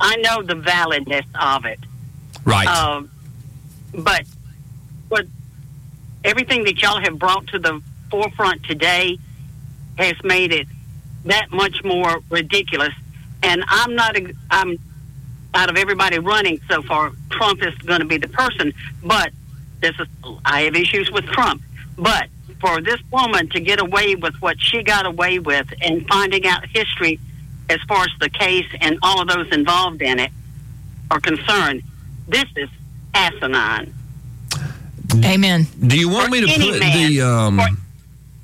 I 0.00 0.16
know 0.16 0.42
the 0.42 0.54
validness 0.54 1.24
of 1.38 1.64
it. 1.64 1.80
Right. 2.44 2.66
Um, 2.66 3.10
but 3.94 4.24
everything 6.24 6.64
that 6.64 6.80
y'all 6.80 7.00
have 7.00 7.18
brought 7.18 7.46
to 7.48 7.58
the 7.58 7.80
forefront 8.10 8.64
today 8.64 9.18
has 9.98 10.14
made 10.22 10.52
it 10.52 10.66
that 11.24 11.50
much 11.50 11.82
more 11.84 12.20
ridiculous. 12.30 12.92
And 13.42 13.64
I'm 13.68 13.94
not, 13.94 14.16
I'm 14.50 14.78
out 15.54 15.70
of 15.70 15.76
everybody 15.76 16.18
running 16.18 16.60
so 16.68 16.82
far, 16.82 17.12
Trump 17.30 17.62
is 17.62 17.74
going 17.78 18.00
to 18.00 18.06
be 18.06 18.18
the 18.18 18.28
person. 18.28 18.72
But 19.02 19.32
this 19.80 19.94
is, 19.98 20.06
I 20.44 20.62
have 20.62 20.76
issues 20.76 21.10
with 21.10 21.24
Trump. 21.26 21.62
But 21.96 22.28
for 22.60 22.80
this 22.80 23.00
woman 23.10 23.48
to 23.50 23.60
get 23.60 23.80
away 23.80 24.14
with 24.14 24.34
what 24.40 24.60
she 24.60 24.82
got 24.82 25.04
away 25.04 25.38
with 25.38 25.66
and 25.82 26.06
finding 26.06 26.46
out 26.46 26.66
history 26.66 27.20
as 27.68 27.80
far 27.88 28.04
as 28.04 28.10
the 28.20 28.30
case 28.30 28.66
and 28.80 28.98
all 29.02 29.20
of 29.20 29.28
those 29.28 29.52
involved 29.52 30.02
in 30.02 30.18
it 30.18 30.30
are 31.10 31.20
concerned, 31.20 31.82
this 32.28 32.46
is 32.56 32.68
asinine. 33.14 33.92
Amen. 35.24 35.66
Do 35.86 35.98
you 35.98 36.08
want 36.08 36.26
for 36.26 36.30
me 36.30 36.40
to 36.40 36.60
put 36.60 36.80
man, 36.80 37.12
the 37.12 37.20
um? 37.22 37.58
For, 37.58 37.68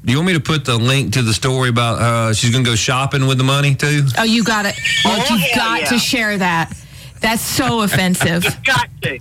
do 0.05 0.13
you 0.13 0.19
want 0.19 0.29
me 0.29 0.35
to 0.35 0.41
put 0.41 0.65
the 0.65 0.77
link 0.77 1.15
to 1.15 1.23
the 1.23 1.35
story 1.35 1.69
about 1.69 2.01
uh, 2.01 2.33
she's 2.33 2.51
going 2.51 2.65
to 2.65 2.71
go 2.71 2.77
shopping 2.77 3.27
with 3.27 3.39
the 3.39 3.45
money 3.45 3.75
too? 3.75 4.05
Oh, 4.17 4.23
you 4.23 4.45
got 4.45 4.65
it. 4.65 4.79
oh, 5.05 5.17
you've 5.31 5.57
got 5.57 5.81
yeah. 5.81 5.87
to 5.89 5.99
share 5.99 6.39
that. 6.39 6.73
That's 7.21 7.43
so 7.43 7.83
offensive. 7.83 8.45
You've 8.45 8.65
got 8.65 8.89
to. 9.03 9.19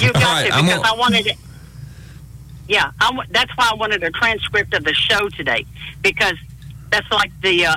You 0.00 0.12
got 0.12 0.22
right, 0.22 0.50
to 0.52 0.62
because 0.62 0.82
I 0.84 0.94
wanted 0.96 1.26
it. 1.26 1.36
Yeah, 2.68 2.92
I, 3.00 3.18
that's 3.30 3.50
why 3.56 3.70
I 3.72 3.74
wanted 3.74 4.02
a 4.02 4.10
transcript 4.10 4.74
of 4.74 4.84
the 4.84 4.94
show 4.94 5.28
today 5.30 5.66
because 6.02 6.36
that's 6.90 7.10
like 7.10 7.32
the 7.40 7.66
uh, 7.66 7.76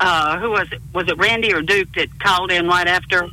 uh, 0.00 0.38
who 0.38 0.50
was 0.50 0.72
it? 0.72 0.80
Was 0.94 1.08
it 1.08 1.18
Randy 1.18 1.52
or 1.52 1.62
Duke 1.62 1.92
that 1.94 2.08
called 2.18 2.50
in 2.50 2.66
right 2.66 2.86
after 2.86 3.28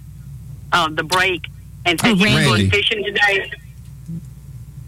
uh, 0.72 0.90
the 0.90 1.04
break 1.04 1.48
and 1.86 2.00
said 2.00 2.12
oh, 2.12 2.16
you 2.16 2.36
were 2.36 2.44
going 2.44 2.70
fishing 2.70 3.04
today? 3.04 3.50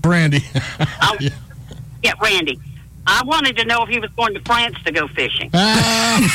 Randy. 0.04 0.44
I, 0.80 1.18
yeah. 1.20 1.30
yeah, 2.04 2.14
Randy. 2.22 2.60
I 3.10 3.24
wanted 3.24 3.56
to 3.58 3.66
know 3.66 3.84
if 3.84 3.90
he 3.90 4.00
was 4.00 4.10
going 4.12 4.34
to 4.34 4.42
France 4.42 4.76
to 4.84 4.92
go 4.92 5.08
fishing. 5.08 5.50
Uh, 5.54 6.20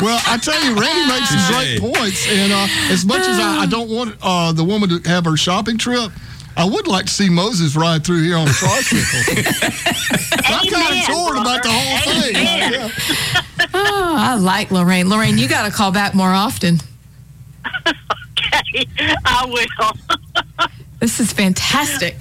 well, 0.00 0.22
I 0.24 0.38
tell 0.40 0.62
you, 0.62 0.78
Randy 0.78 1.08
makes 1.08 1.30
some 1.30 1.52
great 1.52 1.80
points. 1.80 2.28
And 2.30 2.52
uh, 2.52 2.66
as 2.92 3.04
much 3.04 3.22
as 3.22 3.40
I, 3.40 3.62
I 3.62 3.66
don't 3.66 3.90
want 3.90 4.16
uh, 4.22 4.52
the 4.52 4.62
woman 4.62 4.88
to 4.90 5.08
have 5.08 5.24
her 5.24 5.36
shopping 5.36 5.76
trip, 5.76 6.12
I 6.56 6.64
would 6.64 6.86
like 6.86 7.06
to 7.06 7.12
see 7.12 7.28
Moses 7.28 7.74
ride 7.74 8.04
through 8.04 8.22
here 8.22 8.36
on 8.36 8.46
a 8.46 8.52
tricycle. 8.52 9.42
I'm 10.44 10.70
kind 10.70 10.98
of 10.98 11.06
torn 11.06 11.38
about 11.38 11.64
the 11.64 11.70
whole 11.72 12.12
thing. 12.12 12.34
Yeah. 12.36 12.90
oh, 13.74 14.14
I 14.16 14.36
like 14.36 14.70
Lorraine. 14.70 15.08
Lorraine, 15.08 15.38
you 15.38 15.48
got 15.48 15.66
to 15.68 15.72
call 15.72 15.90
back 15.90 16.14
more 16.14 16.30
often. 16.32 16.78
okay, 17.84 18.86
I 19.24 19.44
will. 19.46 20.68
this 21.00 21.18
is 21.18 21.32
fantastic. 21.32 22.14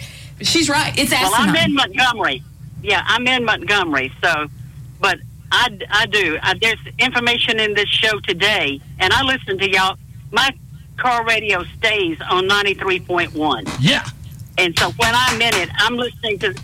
She's 0.43 0.69
right. 0.69 0.97
It's 0.97 1.12
asinine. 1.12 1.31
Well, 1.31 1.41
I'm 1.41 1.55
in 1.55 1.73
Montgomery. 1.73 2.43
Yeah, 2.81 3.03
I'm 3.05 3.27
in 3.27 3.45
Montgomery. 3.45 4.12
So, 4.21 4.47
but 5.00 5.19
I, 5.51 5.77
I 5.89 6.05
do. 6.07 6.38
I, 6.41 6.55
there's 6.55 6.79
information 7.00 7.59
in 7.59 7.73
this 7.73 7.89
show 7.89 8.19
today, 8.19 8.81
and 9.00 9.13
I 9.13 9.23
listen 9.23 9.57
to 9.59 9.69
y'all. 9.69 9.97
My 10.31 10.51
car 10.97 11.25
radio 11.25 11.63
stays 11.77 12.17
on 12.29 12.47
93.1. 12.47 13.77
Yeah. 13.79 14.05
And 14.57 14.77
so 14.77 14.91
when 14.91 15.12
I'm 15.13 15.41
in 15.41 15.53
it, 15.55 15.69
I'm 15.75 15.95
listening 15.95 16.39
to 16.39 16.55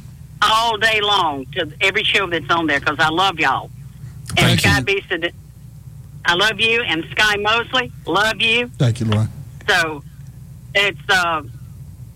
all 0.41 0.77
day 0.77 1.01
long 1.01 1.45
to 1.47 1.71
every 1.81 2.03
show 2.03 2.27
that's 2.27 2.49
on 2.49 2.67
there 2.67 2.79
because 2.79 2.99
I 2.99 3.09
love 3.09 3.39
y'all. 3.39 3.69
And 4.37 4.59
Thank 4.59 4.59
Sky 4.61 4.81
Beeson, 4.81 5.29
I 6.25 6.35
love 6.35 6.59
you. 6.59 6.81
And 6.81 7.05
Sky 7.11 7.35
Mosley, 7.37 7.91
love 8.05 8.39
you. 8.39 8.67
Thank 8.77 8.99
you, 8.99 9.07
Laura. 9.07 9.29
So 9.67 10.03
it's, 10.75 10.99
uh, 11.09 11.43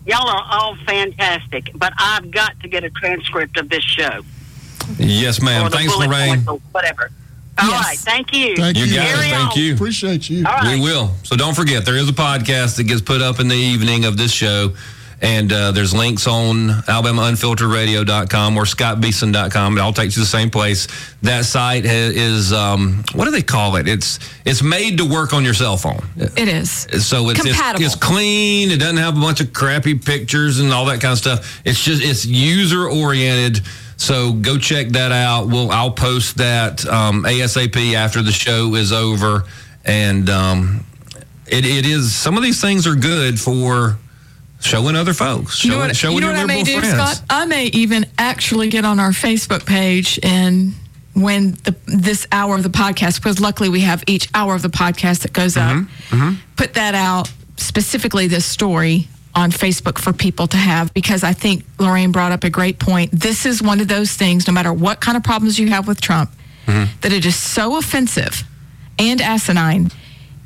y'all 0.06 0.28
are 0.28 0.46
all 0.50 0.76
fantastic. 0.86 1.70
But 1.74 1.92
I've 1.98 2.30
got 2.30 2.58
to 2.60 2.68
get 2.68 2.84
a 2.84 2.90
transcript 2.90 3.58
of 3.58 3.68
this 3.68 3.84
show. 3.84 4.22
Yes, 4.98 5.40
ma'am. 5.40 5.70
Thanks, 5.70 5.96
Lorraine. 5.96 6.40
Whatever. 6.72 7.10
All 7.56 7.68
yes. 7.68 7.84
right, 7.86 7.98
Thank 7.98 8.34
you. 8.34 8.56
Thank 8.56 8.76
you. 8.76 8.84
You 8.84 8.96
got 8.96 9.24
it. 9.24 9.30
Thank 9.30 9.56
you. 9.56 9.74
Appreciate 9.74 10.28
you. 10.28 10.44
We 10.64 10.80
will. 10.80 11.14
So 11.22 11.36
don't 11.36 11.54
forget, 11.54 11.84
there 11.84 11.96
is 11.96 12.08
a 12.08 12.12
podcast 12.12 12.76
that 12.76 12.84
gets 12.84 13.00
put 13.00 13.22
up 13.22 13.38
in 13.38 13.48
the 13.48 13.54
evening 13.54 14.04
of 14.04 14.16
this 14.16 14.32
show. 14.32 14.74
And 15.20 15.52
uh, 15.52 15.72
there's 15.72 15.94
links 15.94 16.26
on 16.26 16.68
AlabamaUnfilteredRadio.com 16.68 18.56
or 18.56 18.64
ScottBeeson.com. 18.64 19.78
It 19.78 19.80
all 19.80 19.92
takes 19.92 20.16
you 20.16 20.20
to 20.22 20.26
the 20.26 20.26
same 20.26 20.50
place. 20.50 20.86
That 21.22 21.44
site 21.44 21.84
is, 21.84 22.52
um, 22.52 23.04
what 23.14 23.24
do 23.24 23.30
they 23.30 23.42
call 23.42 23.76
it? 23.76 23.88
It's 23.88 24.18
it's 24.44 24.62
made 24.62 24.98
to 24.98 25.04
work 25.04 25.32
on 25.32 25.44
your 25.44 25.54
cell 25.54 25.76
phone. 25.76 26.04
It 26.16 26.48
is. 26.48 26.70
So 27.06 27.28
it's, 27.30 27.40
it's, 27.46 27.58
it's 27.80 27.94
clean. 27.96 28.70
It 28.70 28.78
doesn't 28.78 28.98
have 28.98 29.16
a 29.16 29.20
bunch 29.20 29.40
of 29.40 29.52
crappy 29.52 29.94
pictures 29.94 30.60
and 30.60 30.72
all 30.72 30.84
that 30.86 31.00
kind 31.00 31.12
of 31.12 31.18
stuff. 31.18 31.62
It's 31.64 31.82
just, 31.82 32.02
it's 32.02 32.26
user 32.26 32.88
oriented. 32.88 33.64
So 33.96 34.32
go 34.32 34.58
check 34.58 34.88
that 34.88 35.12
out. 35.12 35.46
We'll 35.46 35.70
I'll 35.70 35.92
post 35.92 36.36
that 36.38 36.86
um, 36.86 37.24
ASAP 37.24 37.94
after 37.94 38.22
the 38.22 38.32
show 38.32 38.74
is 38.74 38.92
over, 38.92 39.44
and 39.84 40.28
um, 40.28 40.84
it, 41.46 41.64
it 41.64 41.86
is 41.86 42.14
some 42.14 42.36
of 42.36 42.42
these 42.42 42.60
things 42.60 42.86
are 42.86 42.96
good 42.96 43.40
for 43.40 43.96
showing 44.64 44.96
other 44.96 45.14
folks. 45.14 45.56
Showing, 45.56 45.72
you 45.72 45.78
know 45.78 45.86
what, 45.86 45.96
showing 45.96 46.14
you 46.14 46.20
know 46.20 46.28
what 46.28 46.36
I 46.36 46.44
may 46.44 46.62
do, 46.62 46.78
friends. 46.80 46.94
Scott? 46.94 47.22
I 47.30 47.46
may 47.46 47.66
even 47.66 48.06
actually 48.18 48.68
get 48.68 48.84
on 48.84 48.98
our 48.98 49.10
Facebook 49.10 49.66
page 49.66 50.18
and 50.22 50.74
when 51.14 51.52
the, 51.62 51.74
this 51.86 52.26
hour 52.32 52.56
of 52.56 52.62
the 52.62 52.70
podcast, 52.70 53.16
because 53.16 53.40
luckily 53.40 53.68
we 53.68 53.82
have 53.82 54.02
each 54.06 54.28
hour 54.34 54.54
of 54.54 54.62
the 54.62 54.68
podcast 54.68 55.20
that 55.20 55.32
goes 55.32 55.56
up, 55.56 55.76
mm-hmm, 55.76 56.16
mm-hmm. 56.16 56.34
put 56.56 56.74
that 56.74 56.94
out 56.94 57.30
specifically 57.56 58.26
this 58.26 58.44
story 58.44 59.08
on 59.34 59.50
Facebook 59.50 59.98
for 59.98 60.12
people 60.12 60.46
to 60.48 60.56
have 60.56 60.92
because 60.94 61.24
I 61.24 61.32
think 61.32 61.64
Lorraine 61.78 62.12
brought 62.12 62.32
up 62.32 62.44
a 62.44 62.50
great 62.50 62.78
point. 62.78 63.10
This 63.12 63.46
is 63.46 63.62
one 63.62 63.80
of 63.80 63.88
those 63.88 64.12
things, 64.12 64.46
no 64.46 64.52
matter 64.52 64.72
what 64.72 65.00
kind 65.00 65.16
of 65.16 65.22
problems 65.22 65.58
you 65.58 65.68
have 65.70 65.86
with 65.86 66.00
Trump, 66.00 66.30
mm-hmm. 66.66 66.92
that 67.00 67.12
it 67.12 67.24
is 67.26 67.36
so 67.36 67.76
offensive 67.76 68.42
and 68.98 69.20
asinine. 69.20 69.90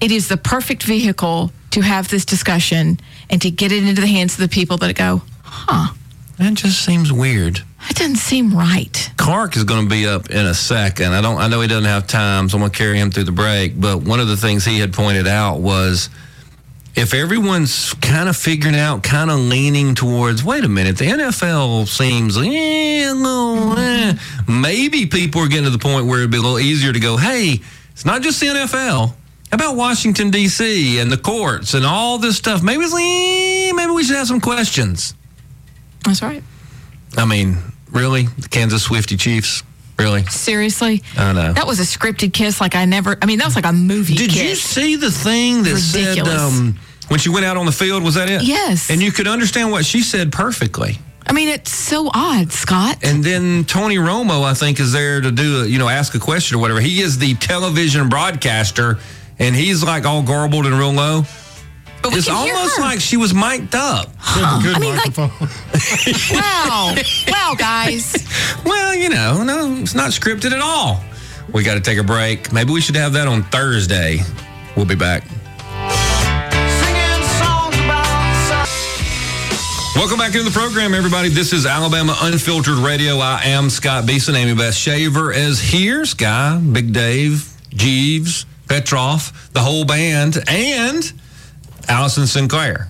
It 0.00 0.10
is 0.10 0.28
the 0.28 0.36
perfect 0.36 0.82
vehicle 0.82 1.50
to 1.70 1.80
have 1.80 2.08
this 2.08 2.24
discussion 2.24 2.98
and 3.30 3.40
to 3.42 3.50
get 3.50 3.72
it 3.72 3.84
into 3.84 4.00
the 4.00 4.06
hands 4.06 4.34
of 4.34 4.40
the 4.40 4.48
people 4.48 4.76
that 4.78 4.94
go, 4.96 5.22
huh. 5.42 5.94
That 6.38 6.54
just 6.54 6.84
seems 6.84 7.12
weird. 7.12 7.62
That 7.80 7.96
doesn't 7.96 8.16
seem 8.16 8.56
right. 8.56 9.10
Clark 9.16 9.56
is 9.56 9.64
going 9.64 9.82
to 9.82 9.90
be 9.90 10.06
up 10.06 10.30
in 10.30 10.46
a 10.46 10.54
second. 10.54 11.12
I 11.12 11.20
don't. 11.20 11.38
I 11.38 11.48
know 11.48 11.60
he 11.60 11.66
doesn't 11.66 11.84
have 11.84 12.06
time, 12.06 12.48
so 12.48 12.56
I'm 12.56 12.60
going 12.60 12.70
to 12.70 12.78
carry 12.78 12.96
him 12.96 13.10
through 13.10 13.24
the 13.24 13.32
break. 13.32 13.78
But 13.78 14.02
one 14.02 14.20
of 14.20 14.28
the 14.28 14.36
things 14.36 14.64
he 14.64 14.78
had 14.78 14.92
pointed 14.92 15.26
out 15.26 15.58
was 15.58 16.10
if 16.94 17.12
everyone's 17.12 17.92
kind 17.94 18.28
of 18.28 18.36
figuring 18.36 18.76
out, 18.76 19.02
kind 19.02 19.30
of 19.30 19.38
leaning 19.38 19.94
towards, 19.94 20.44
wait 20.44 20.64
a 20.64 20.68
minute, 20.68 20.96
the 20.98 21.06
NFL 21.06 21.88
seems, 21.88 22.36
eh, 22.36 23.12
little, 23.12 23.78
eh. 23.78 24.14
maybe 24.48 25.06
people 25.06 25.40
are 25.42 25.48
getting 25.48 25.64
to 25.64 25.70
the 25.70 25.78
point 25.78 26.06
where 26.06 26.18
it'd 26.18 26.30
be 26.30 26.38
a 26.38 26.40
little 26.40 26.58
easier 26.58 26.92
to 26.92 27.00
go, 27.00 27.16
hey, 27.16 27.60
it's 27.92 28.04
not 28.04 28.22
just 28.22 28.40
the 28.40 28.46
NFL. 28.46 29.14
How 29.50 29.54
about 29.56 29.76
Washington 29.76 30.30
D.C. 30.30 30.98
and 30.98 31.10
the 31.10 31.16
courts 31.16 31.74
and 31.74 31.86
all 31.86 32.18
this 32.18 32.36
stuff? 32.36 32.62
Maybe 32.62 32.84
we, 32.92 33.72
maybe 33.72 33.92
we 33.92 34.04
should 34.04 34.16
have 34.16 34.26
some 34.26 34.40
questions. 34.40 35.14
That's 36.04 36.22
right. 36.22 36.42
I 37.16 37.24
mean, 37.24 37.56
really, 37.90 38.24
the 38.38 38.48
Kansas 38.48 38.82
Swifty 38.82 39.16
Chiefs. 39.16 39.62
Really? 39.98 40.24
Seriously? 40.26 41.02
I 41.16 41.32
know. 41.32 41.52
That 41.54 41.66
was 41.66 41.80
a 41.80 41.82
scripted 41.82 42.32
kiss 42.32 42.60
like 42.60 42.76
I 42.76 42.84
never, 42.84 43.16
I 43.20 43.26
mean, 43.26 43.38
that 43.38 43.46
was 43.46 43.56
like 43.56 43.64
a 43.64 43.72
movie 43.72 44.14
Did 44.14 44.30
kiss. 44.30 44.42
you 44.42 44.54
see 44.54 44.96
the 44.96 45.10
thing 45.10 45.64
that 45.64 45.72
Ridiculous. 45.74 46.28
said, 46.28 46.28
um, 46.28 46.78
when 47.08 47.18
she 47.18 47.30
went 47.30 47.44
out 47.46 47.56
on 47.56 47.66
the 47.66 47.72
field, 47.72 48.04
was 48.04 48.14
that 48.14 48.30
it? 48.30 48.42
Yes. 48.42 48.90
And 48.90 49.02
you 49.02 49.10
could 49.10 49.26
understand 49.26 49.72
what 49.72 49.84
she 49.84 50.02
said 50.02 50.30
perfectly. 50.30 50.98
I 51.26 51.32
mean, 51.32 51.48
it's 51.48 51.72
so 51.72 52.10
odd, 52.14 52.52
Scott. 52.52 52.98
And 53.02 53.24
then 53.24 53.64
Tony 53.64 53.96
Romo, 53.96 54.44
I 54.44 54.54
think, 54.54 54.78
is 54.78 54.92
there 54.92 55.20
to 55.20 55.30
do, 55.32 55.62
a, 55.62 55.66
you 55.66 55.78
know, 55.78 55.88
ask 55.88 56.14
a 56.14 56.18
question 56.18 56.56
or 56.56 56.60
whatever. 56.60 56.80
He 56.80 57.00
is 57.00 57.18
the 57.18 57.34
television 57.34 58.08
broadcaster 58.08 58.98
and 59.38 59.54
he's 59.54 59.82
like 59.82 60.04
all 60.04 60.22
garbled 60.22 60.66
and 60.66 60.74
real 60.74 60.92
low. 60.92 61.22
But 62.02 62.16
it's 62.16 62.28
almost 62.28 62.78
like 62.78 63.00
she 63.00 63.16
was 63.16 63.34
mic'd 63.34 63.74
up. 63.74 64.08
Huh. 64.18 64.60
Good 64.62 64.76
I 64.76 64.78
mean, 64.78 64.96
microphone. 64.96 65.30
Like, 65.72 66.30
wow, 66.32 66.94
wow, 67.28 67.54
guys. 67.56 68.14
Well, 68.64 68.94
you 68.94 69.08
know, 69.08 69.42
no, 69.44 69.76
it's 69.80 69.94
not 69.94 70.10
scripted 70.10 70.52
at 70.52 70.60
all. 70.60 71.02
We 71.52 71.62
got 71.62 71.74
to 71.74 71.80
take 71.80 71.98
a 71.98 72.02
break. 72.02 72.52
Maybe 72.52 72.72
we 72.72 72.80
should 72.80 72.96
have 72.96 73.12
that 73.12 73.28
on 73.28 73.42
Thursday. 73.44 74.18
We'll 74.76 74.84
be 74.84 74.96
back. 74.96 75.24
Welcome 79.94 80.18
back 80.18 80.34
into 80.34 80.44
the 80.44 80.56
program, 80.56 80.94
everybody. 80.94 81.28
This 81.28 81.52
is 81.52 81.66
Alabama 81.66 82.16
Unfiltered 82.20 82.78
Radio. 82.78 83.18
I 83.18 83.42
am 83.46 83.68
Scott 83.70 84.06
Beeson. 84.06 84.36
Amy 84.36 84.54
Beth 84.54 84.74
Shaver 84.74 85.32
is 85.32 85.60
here. 85.60 86.04
Sky, 86.04 86.60
Big 86.72 86.92
Dave, 86.92 87.52
Jeeves, 87.70 88.46
Petrov, 88.68 89.50
the 89.52 89.60
whole 89.60 89.84
band, 89.84 90.38
and 90.48 91.12
Allison 91.88 92.26
Sinclair. 92.26 92.88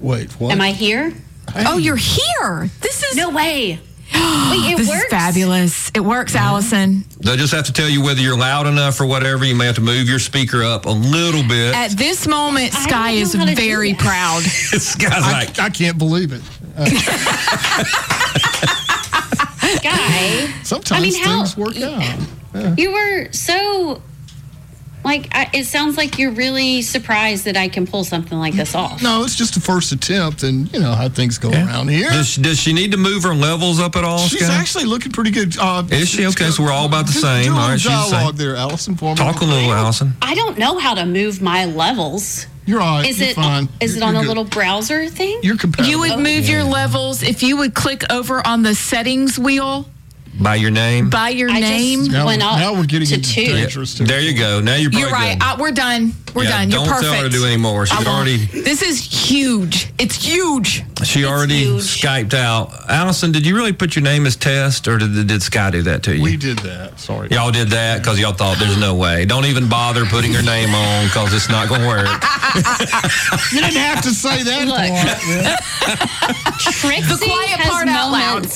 Wait, 0.00 0.32
what? 0.40 0.52
Am 0.52 0.60
I 0.60 0.72
here? 0.72 1.12
Oh, 1.54 1.78
you're 1.78 1.96
here. 1.96 2.68
This 2.80 3.04
is 3.04 3.16
no 3.16 3.30
way. 3.30 3.78
Wait, 4.14 4.72
it 4.72 4.76
this 4.76 4.88
works? 4.88 5.04
is 5.04 5.10
fabulous. 5.10 5.90
It 5.94 6.00
works, 6.00 6.34
mm-hmm. 6.34 6.44
Allison. 6.44 7.04
They'll 7.20 7.36
just 7.36 7.52
have 7.52 7.66
to 7.66 7.72
tell 7.72 7.88
you 7.88 8.02
whether 8.02 8.20
you're 8.20 8.38
loud 8.38 8.66
enough 8.66 9.00
or 9.00 9.06
whatever. 9.06 9.44
You 9.44 9.54
may 9.54 9.66
have 9.66 9.76
to 9.76 9.80
move 9.80 10.08
your 10.08 10.18
speaker 10.18 10.62
up 10.62 10.86
a 10.86 10.90
little 10.90 11.42
bit. 11.42 11.74
At 11.74 11.92
this 11.92 12.26
moment, 12.26 12.72
Sky 12.72 13.12
is 13.12 13.34
very 13.34 13.94
proud. 13.94 14.42
Sky's 14.42 15.24
I, 15.24 15.32
like, 15.32 15.58
I 15.58 15.70
can't 15.70 15.98
believe 15.98 16.32
it. 16.32 16.42
Uh, 16.76 16.86
Sky. 19.76 20.52
Sometimes 20.62 20.92
I 20.92 21.00
mean, 21.00 21.12
things 21.12 21.54
how, 21.54 21.62
work 21.62 21.76
out. 21.76 22.18
Yeah. 22.54 22.74
You 22.78 22.92
were 22.92 23.32
so 23.32 24.00
Like, 25.06 25.28
I, 25.30 25.48
it 25.52 25.66
sounds 25.66 25.96
like 25.96 26.18
you're 26.18 26.32
really 26.32 26.82
surprised 26.82 27.44
that 27.44 27.56
I 27.56 27.68
can 27.68 27.86
pull 27.86 28.02
something 28.02 28.36
like 28.36 28.54
this 28.54 28.74
off. 28.74 29.00
No, 29.04 29.22
it's 29.22 29.36
just 29.36 29.54
the 29.54 29.60
first 29.60 29.92
attempt, 29.92 30.42
and 30.42 30.70
you 30.72 30.80
know 30.80 30.94
how 30.94 31.08
things 31.08 31.38
go 31.38 31.50
yeah. 31.50 31.64
around 31.64 31.88
here. 31.90 32.10
Does, 32.10 32.34
does, 32.34 32.58
she 32.58 32.72
need 32.72 32.90
to 32.90 32.96
move 32.96 33.22
her 33.22 33.32
levels 33.32 33.78
up 33.78 33.94
at 33.94 34.02
all? 34.02 34.18
She's 34.18 34.44
Scott? 34.44 34.58
actually 34.58 34.86
looking 34.86 35.12
pretty 35.12 35.30
good. 35.30 35.56
Uh, 35.56 35.84
Is 35.92 36.08
she 36.08 36.26
okay? 36.26 36.50
So 36.50 36.64
we're 36.64 36.72
all 36.72 36.86
about 36.86 37.06
the 37.06 37.12
same. 37.12 37.52
All 37.52 37.68
right, 37.68 37.80
dialogue 37.80 38.34
there, 38.34 38.56
Allison. 38.56 38.96
For 38.96 39.10
me. 39.10 39.14
Talk 39.14 39.42
a 39.42 39.44
little, 39.44 39.72
Allison. 39.72 40.14
I 40.20 40.34
don't 40.34 40.58
know 40.58 40.76
how 40.78 40.94
to 40.94 41.06
move 41.06 41.40
my 41.40 41.66
levels. 41.66 42.46
You're 42.66 42.80
all 42.80 42.98
right. 42.98 43.08
Is 43.08 43.20
You're 43.20 43.28
it 43.28 43.36
fine. 43.36 43.68
is 43.80 43.94
You're- 43.94 44.04
it 44.04 44.08
on 44.08 44.16
a 44.16 44.20
good. 44.22 44.28
little 44.28 44.44
browser 44.44 45.06
thing? 45.08 45.38
You're 45.44 45.56
compatible. 45.56 45.88
You 45.88 46.00
would 46.00 46.18
move 46.18 46.48
your 46.48 46.64
levels 46.64 47.22
if 47.22 47.44
you 47.44 47.56
would 47.58 47.74
click 47.74 48.02
over 48.10 48.44
on 48.44 48.64
the 48.64 48.74
settings 48.74 49.38
wheel 49.38 49.88
By 50.40 50.56
your 50.56 50.70
name. 50.70 51.08
by 51.10 51.30
your 51.30 51.48
I 51.50 51.60
name. 51.60 52.00
just 52.00 52.10
now, 52.12 52.26
went 52.26 52.42
up 52.42 52.58
now 52.58 52.74
we're 52.74 52.84
getting 52.84 53.08
to 53.08 53.14
into 53.14 53.30
two. 53.30 53.46
dangerous 53.46 53.94
There 53.94 54.20
you 54.20 54.36
go. 54.38 54.60
Now 54.60 54.74
you're 54.76 54.90
probably 54.90 55.08
You're 55.08 55.10
right. 55.16 55.38
good. 55.38 55.44
Uh, 55.46 55.56
we're 55.58 55.70
done. 55.72 56.12
We're 56.34 56.44
Yeah, 56.44 56.50
done. 56.50 56.70
You're 56.70 56.80
perfect 56.80 56.84
don't 56.84 56.88
perfect. 56.88 57.12
tell 57.12 57.22
her 57.22 57.28
to 57.30 57.34
do 57.34 57.44
any 57.46 57.56
more. 57.56 57.86
She's 57.86 58.06
already 58.06 58.36
This 58.36 58.82
is 58.82 59.00
huge. 59.00 59.88
It's 59.98 60.14
huge. 60.16 60.84
she 61.04 61.24
already 61.24 61.64
huge. 61.64 61.82
skyped 61.82 62.34
out. 62.34 62.72
Allison, 62.90 63.32
did 63.32 63.46
you 63.46 63.56
really 63.56 63.72
put 63.72 63.96
your 63.96 64.02
name 64.02 64.26
as 64.26 64.36
test, 64.36 64.86
or 64.88 64.98
did 64.98 65.26
did 65.26 65.42
Sky 65.42 65.70
do 65.70 65.82
that 65.82 66.02
to 66.04 66.14
you? 66.16 66.22
We 66.22 66.36
did 66.36 66.58
that. 66.60 67.00
Sorry. 67.00 67.28
Y'all 67.30 67.50
did 67.50 67.68
that 67.68 67.98
because 68.02 68.20
y'all 68.20 68.32
thought 68.34 68.58
there's 68.58 68.76
no 68.78 68.94
way. 68.94 69.24
Don't 69.24 69.46
even 69.46 69.68
bother 69.68 70.04
putting 70.04 70.32
her 70.34 70.42
name 70.42 70.74
on 70.74 71.06
because 71.06 71.32
it's 71.32 71.48
not 71.48 71.68
going 71.68 71.80
to 71.80 71.86
work. 71.86 72.06
You 73.52 73.60
didn't 73.60 73.76
have 73.76 74.02
to 74.02 74.10
say 74.10 74.42
that. 74.42 74.66
Look. 74.66 74.78
part. 74.78 76.58
Trixie 76.58 77.02
The 77.14 77.24
quiet 77.24 77.60
has 77.60 77.70
part 77.70 77.88
out 77.88 78.10
loud. 78.12 78.46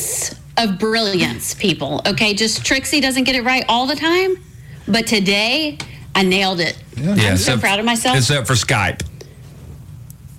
Moments 0.61 0.73
of 0.75 0.79
brilliance, 0.79 1.55
people. 1.55 2.03
Okay, 2.07 2.35
just 2.35 2.65
Trixie 2.65 3.01
doesn't 3.01 3.25
get 3.25 3.35
it 3.35 3.43
right 3.45 3.65
all 3.69 3.87
the 3.87 3.97
time, 3.97 4.37
but 4.89 5.07
today 5.07 5.79
I 6.15 6.23
nailed 6.23 6.61
it. 6.61 6.77
Yeah, 6.97 7.13
I'm 7.31 7.37
so 7.37 7.59
proud 7.59 7.79
of 7.79 7.85
myself. 7.85 8.17
Except 8.17 8.47
for 8.47 8.55
Skype. 8.55 9.03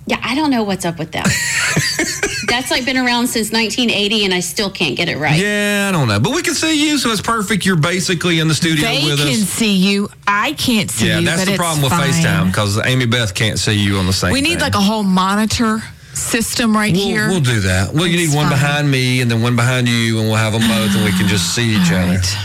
Yeah, 0.04 0.18
I 0.22 0.34
don't 0.34 0.50
know 0.50 0.64
what's 0.64 0.84
up 0.84 0.98
with 0.98 1.12
that. 1.12 1.26
That's 2.48 2.70
like 2.72 2.84
been 2.84 2.96
around 2.96 3.28
since 3.28 3.52
1980, 3.52 4.24
and 4.24 4.34
I 4.34 4.40
still 4.40 4.68
can't 4.68 4.96
get 4.96 5.08
it 5.08 5.16
right. 5.16 5.38
Yeah, 5.38 5.86
I 5.88 5.92
don't 5.92 6.08
know, 6.08 6.18
but 6.18 6.34
we 6.34 6.42
can 6.42 6.54
see 6.54 6.88
you, 6.88 6.98
so 6.98 7.10
it's 7.10 7.20
perfect. 7.20 7.64
You're 7.64 7.76
basically 7.76 8.40
in 8.40 8.48
the 8.48 8.54
studio 8.54 8.84
They 8.84 9.04
with 9.04 9.14
us. 9.14 9.24
They 9.24 9.30
can 9.30 9.40
see 9.44 9.74
you. 9.76 10.08
I 10.26 10.52
can't 10.54 10.90
see 10.90 11.06
Yeah, 11.06 11.20
you. 11.20 11.24
Yeah, 11.24 11.30
that's 11.36 11.42
but 11.42 11.46
the 11.46 11.52
it's 11.52 11.58
problem 11.58 11.82
with 11.82 11.92
fine. 11.92 12.10
FaceTime 12.10 12.46
because 12.48 12.84
Amy 12.84 13.06
Beth 13.06 13.32
can't 13.34 13.58
see 13.58 13.74
you 13.74 13.96
on 13.98 14.06
the 14.06 14.12
same. 14.12 14.32
We 14.32 14.40
need 14.40 14.54
thing. 14.54 14.58
like 14.60 14.74
a 14.74 14.80
whole 14.80 15.04
monitor 15.04 15.80
system 16.14 16.76
right 16.76 16.92
We'll, 16.92 17.06
here. 17.06 17.28
we'll 17.28 17.40
do 17.40 17.60
that. 17.60 17.92
Well, 17.94 18.06
you 18.06 18.16
need 18.16 18.34
one 18.34 18.44
fine. 18.48 18.52
behind 18.54 18.90
me 18.90 19.20
and 19.20 19.30
then 19.30 19.42
one 19.42 19.56
behind 19.56 19.88
you, 19.88 20.18
and 20.18 20.28
we'll 20.28 20.36
have 20.36 20.52
them 20.52 20.62
both, 20.62 20.94
and 20.94 21.04
we 21.04 21.10
can 21.12 21.26
just 21.28 21.54
see 21.54 21.70
each 21.74 21.90
All 21.92 21.98
other. 21.98 22.12
right. 22.16 22.36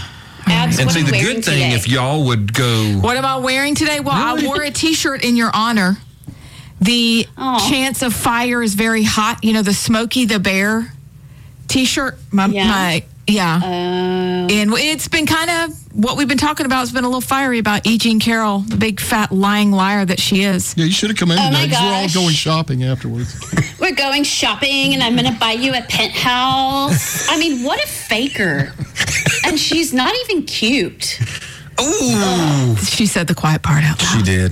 Abs, 0.49 0.79
And 0.79 0.89
see, 0.89 1.01
the 1.03 1.11
good 1.11 1.43
thing, 1.43 1.55
today? 1.55 1.73
if 1.73 1.87
y'all 1.89 2.25
would 2.27 2.53
go, 2.53 2.93
What 3.01 3.17
am 3.17 3.25
I 3.25 3.35
wearing 3.37 3.75
today? 3.75 3.99
Well, 3.99 4.15
I 4.15 4.45
wore 4.45 4.61
a 4.61 4.71
T-shirt 4.71 5.23
in 5.25 5.35
your 5.35 5.51
honor. 5.53 5.97
The 6.79 7.27
Aw. 7.37 7.69
chance 7.69 8.01
of 8.01 8.13
fire 8.13 8.61
is 8.63 8.75
very 8.75 9.03
hot. 9.03 9.43
You 9.43 9.51
know 9.53 9.61
the 9.63 9.73
Smokey 9.73 10.23
the 10.25 10.39
Bear 10.39 10.93
T-shirt. 11.67 12.17
My, 12.31 12.45
Yeah. 12.45 12.67
my 12.67 13.03
yeah. 13.27 13.59
Uh, 13.63 13.67
and 14.49 14.71
it's 14.73 15.07
been 15.07 15.25
kind 15.25 15.49
of 15.49 15.77
what 15.95 16.15
we've 16.17 16.27
been 16.27 16.37
talking 16.37 16.65
about. 16.65 16.79
has 16.79 16.91
been 16.91 17.03
a 17.03 17.07
little 17.07 17.21
fiery 17.21 17.59
about 17.59 17.85
E. 17.85 17.97
Jean 17.97 18.19
Carroll, 18.19 18.59
the 18.59 18.77
big 18.77 18.99
fat 18.99 19.31
lying 19.31 19.71
liar 19.71 20.05
that 20.05 20.19
she 20.19 20.43
is. 20.43 20.73
Yeah, 20.77 20.85
you 20.85 20.91
should 20.91 21.09
have 21.09 21.17
come 21.17 21.31
in 21.31 21.39
Oh, 21.39 21.47
today 21.49 21.67
my 21.67 21.73
'cause 21.73 21.81
we're 21.81 22.21
all 22.21 22.23
going 22.25 22.35
shopping 22.35 22.83
afterwards. 22.83 23.35
we're 23.79 23.95
going 23.95 24.23
shopping, 24.23 24.93
and 24.93 25.03
I'm 25.03 25.15
going 25.15 25.31
to 25.31 25.39
buy 25.39 25.51
you 25.53 25.73
a 25.73 25.81
penthouse. 25.89 27.27
I 27.29 27.37
mean, 27.37 27.63
what 27.63 27.83
a 27.83 27.87
faker! 27.87 28.73
And 29.45 29.59
she's 29.59 29.93
not 29.93 30.13
even 30.25 30.43
cute. 30.43 31.19
ooh, 31.81 32.75
She 32.77 33.05
said 33.05 33.27
the 33.27 33.35
quiet 33.35 33.61
part 33.63 33.83
out 33.83 34.01
loud. 34.01 34.17
she 34.17 34.23
did. 34.23 34.51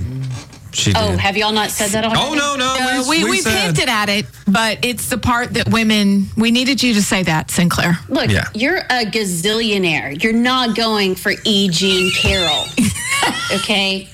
She 0.76 0.92
did. 0.92 1.02
Oh, 1.02 1.16
have 1.16 1.36
y'all 1.36 1.52
not 1.52 1.70
said 1.70 1.90
that 1.90 2.04
already? 2.04 2.20
Oh 2.20 2.34
no, 2.34 2.54
no, 2.56 2.76
Uh, 2.78 3.04
we, 3.08 3.24
we, 3.24 3.40
said- 3.40 3.66
hinted 3.66 3.88
at 3.88 4.08
it, 4.08 4.26
but 4.46 4.84
it's 4.84 5.08
the 5.08 5.16
part 5.18 5.54
that 5.54 5.68
women. 5.70 6.26
We 6.36 6.50
needed 6.50 6.82
you 6.82 6.92
to 6.94 7.02
say 7.02 7.22
that, 7.22 7.50
Sinclair. 7.50 7.98
Look, 8.08 8.30
Yeah. 8.30 8.48
you're 8.54 8.78
a 8.78 9.04
gazillionaire. 9.06 10.22
You're 10.22 10.32
not 10.34 10.76
going 10.76 11.14
for 11.14 11.32
E. 11.44 11.68
Jean 11.70 12.12
Carroll. 12.12 12.64
okay? 13.54 14.08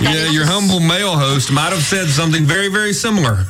Yeah, 0.00 0.30
your 0.30 0.46
humble 0.46 0.80
male 0.80 1.16
host 1.16 1.50
might 1.52 1.72
have 1.72 1.82
said 1.82 2.08
something 2.08 2.44
very, 2.44 2.68
very 2.68 2.92
similar. 2.92 3.44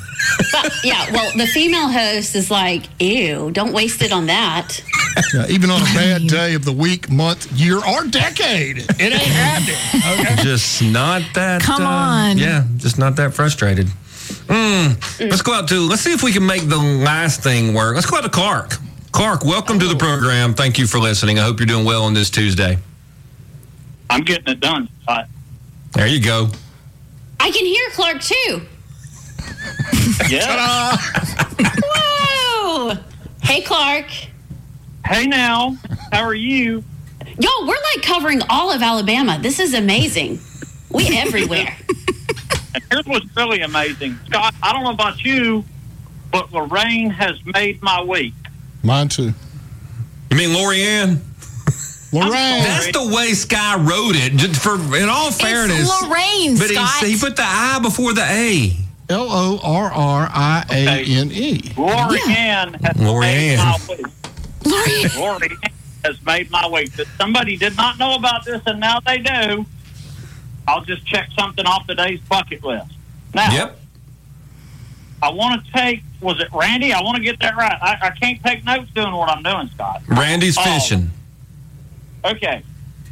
But, 0.53 0.73
yeah, 0.85 1.11
well, 1.13 1.31
the 1.37 1.47
female 1.47 1.89
host 1.89 2.35
is 2.35 2.51
like, 2.51 2.85
ew, 3.01 3.51
don't 3.51 3.73
waste 3.73 4.03
it 4.03 4.13
on 4.13 4.27
that. 4.27 4.83
Yeah, 5.35 5.47
even 5.49 5.71
on 5.71 5.81
a 5.81 5.85
bad 5.95 6.27
day 6.29 6.55
of 6.55 6.65
the 6.65 6.73
week, 6.73 7.11
month, 7.11 7.51
year, 7.53 7.79
or 7.79 8.05
decade, 8.05 8.79
it 8.79 9.01
ain't 9.01 9.13
happening. 9.23 10.27
Okay. 10.27 10.43
just 10.43 10.83
not 10.83 11.23
that. 11.35 11.63
Come 11.63 11.83
uh, 11.83 12.31
on. 12.31 12.39
Yeah, 12.39 12.65
just 12.77 12.99
not 12.99 13.17
that 13.17 13.35
frustrated. 13.35 13.87
Mm. 14.47 15.29
Let's 15.31 15.43
go 15.43 15.53
out 15.53 15.69
to. 15.69 15.81
Let's 15.81 16.03
see 16.03 16.13
if 16.13 16.23
we 16.23 16.33
can 16.33 16.47
make 16.47 16.69
the 16.69 16.77
last 16.79 17.43
thing 17.43 17.75
work. 17.75 17.95
Let's 17.95 18.07
go 18.07 18.19
out 18.19 18.23
to 18.25 18.29
Clark. 18.31 18.77
Clark, 19.13 19.45
welcome 19.45 19.79
to 19.81 19.89
the 19.89 19.97
program. 19.97 20.55
Thank 20.55 20.79
you 20.79 20.87
for 20.87 20.99
listening. 20.99 21.39
I 21.39 21.43
hope 21.43 21.59
you're 21.59 21.67
doing 21.67 21.85
well 21.85 22.05
on 22.05 22.15
this 22.15 22.31
Tuesday. 22.31 22.79
I'm 24.09 24.23
getting 24.23 24.47
it 24.49 24.61
done. 24.61 24.89
Uh, 25.09 25.25
There 25.93 26.07
you 26.07 26.21
go. 26.23 26.49
I 27.41 27.51
can 27.51 27.65
hear 27.67 27.91
Clark 27.91 28.21
too. 28.23 28.63
yeah. 30.29 30.97
Whoa! 31.85 32.95
Hey, 33.43 33.63
Clark. 33.63 34.07
hey 35.07 35.27
now, 35.27 35.77
how 36.13 36.23
are 36.23 36.35
you? 36.35 36.85
Yo, 37.39 37.49
we're 37.63 37.75
like 37.95 38.03
covering 38.03 38.41
all 38.49 38.71
of 38.71 38.83
Alabama. 38.83 39.39
This 39.41 39.59
is 39.61 39.75
amazing. 39.75 40.41
We 40.91 41.17
everywhere. 41.19 41.77
And 42.73 42.85
here's 42.89 43.05
what's 43.07 43.27
really 43.37 43.63
amazing, 43.63 44.17
Scott. 44.27 44.55
I 44.63 44.73
don't 44.73 44.85
know 44.85 44.93
about 44.93 45.25
you, 45.25 45.65
but 46.31 46.53
Lorraine 46.53 47.11
has 47.11 47.37
made 47.45 47.83
my 47.83 48.01
week. 48.01 48.33
Mine 48.85 49.09
too. 49.09 49.35
You 50.31 50.37
mean 50.37 50.55
Lori 50.55 50.81
Ann? 50.81 51.21
Lorraine. 52.13 52.31
That's 52.63 52.93
the 52.93 53.11
way 53.13 53.33
Sky 53.33 53.75
wrote 53.77 54.15
it. 54.15 54.35
Just 54.37 54.63
for 54.63 54.75
in 54.97 55.09
all 55.09 55.33
fairness, 55.33 55.81
it's 55.81 56.03
Lorraine, 56.03 56.59
but 56.59 56.69
Scott. 56.69 57.05
he, 57.05 57.15
he 57.15 57.19
put 57.19 57.35
the 57.35 57.43
I 57.45 57.81
before 57.83 58.13
the 58.13 58.23
A. 58.23 58.77
L 59.11 59.27
O 59.31 59.59
R 59.63 59.91
R 59.93 60.31
I 60.33 60.65
A 60.71 61.05
N 61.05 61.31
E. 61.33 61.73
Lori 61.77 62.19
Yeah. 62.27 62.33
Ann 62.35 62.75
has 62.75 62.97
Lori 62.97 63.27
made 63.27 63.59
Ann. 63.59 63.67
my 63.67 63.79
week. 63.89 64.07
Lori, 64.65 65.05
Lori 65.19 65.49
Ann 65.51 65.73
has 66.05 66.23
made 66.25 66.51
my 66.51 66.67
week. 66.69 66.93
That 66.93 67.07
somebody 67.19 67.57
did 67.57 67.77
not 67.77 67.99
know 67.99 68.15
about 68.15 68.45
this, 68.45 68.63
and 68.67 68.79
now 68.81 69.01
they 69.01 69.19
do. 69.19 69.67
I'll 70.69 70.85
just 70.85 71.05
check 71.07 71.29
something 71.37 71.67
off 71.67 71.87
today's 71.87 72.21
bucket 72.21 72.63
list. 72.63 72.93
Now, 73.35 73.51
Yep. 73.53 73.81
I 75.23 75.31
want 75.31 75.65
to 75.65 75.73
take. 75.73 76.03
Was 76.21 76.39
it 76.41 76.49
Randy? 76.53 76.93
I 76.93 77.03
want 77.03 77.17
to 77.17 77.23
get 77.23 77.41
that 77.41 77.57
right. 77.57 77.77
I, 77.83 77.97
I 78.03 78.11
can't 78.11 78.43
take 78.45 78.65
notes 78.65 78.91
doing 78.95 79.13
what 79.13 79.29
I'm 79.29 79.43
doing, 79.43 79.69
Scott. 79.75 80.03
Randy's 80.07 80.57
Oh. 80.59 80.63
fishing. 80.63 81.11
Okay. 82.25 82.63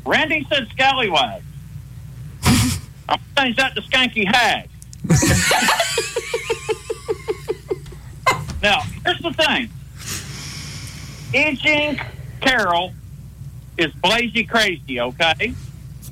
Randy 0.06 0.46
said 0.50 0.68
scallywag. 0.70 1.42
I'm 2.44 2.68
going 3.08 3.18
to 3.18 3.42
change 3.42 3.56
that 3.56 3.74
to 3.74 3.82
skanky 3.82 4.26
hag. 4.26 4.68
now, 8.62 8.80
here's 9.04 9.20
the 9.20 9.32
thing. 9.32 9.70
E. 11.34 11.56
Jean 11.56 12.00
Carroll 12.40 12.92
is 13.76 13.92
Blazy 13.94 14.44
crazy, 14.44 15.00
okay? 15.00 15.54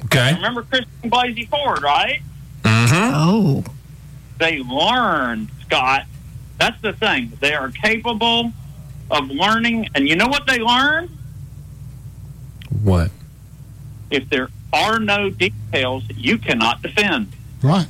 Okay. 0.04 0.35
Remember 0.35 0.62
Christian 0.62 1.11
Blasey 1.11 1.48
Ford, 1.48 1.82
right? 1.82 2.20
Mm-hmm. 2.62 3.12
oh, 3.14 3.64
They 4.38 4.59
learn, 4.59 5.48
Scott. 5.62 6.04
That's 6.59 6.80
the 6.80 6.92
thing. 6.92 7.32
They 7.40 7.54
are 7.54 7.70
capable 7.70 8.52
of 9.11 9.28
learning. 9.28 9.88
And 9.94 10.09
you 10.09 10.16
know 10.16 10.26
what 10.28 10.46
they 10.46 10.59
learn? 10.59 11.09
What? 12.82 13.11
If 14.11 14.28
there 14.30 14.48
are 14.72 14.98
no 14.98 15.30
details, 15.30 16.04
you 16.14 16.38
cannot 16.38 16.82
defend. 16.82 17.32
Right. 17.62 17.88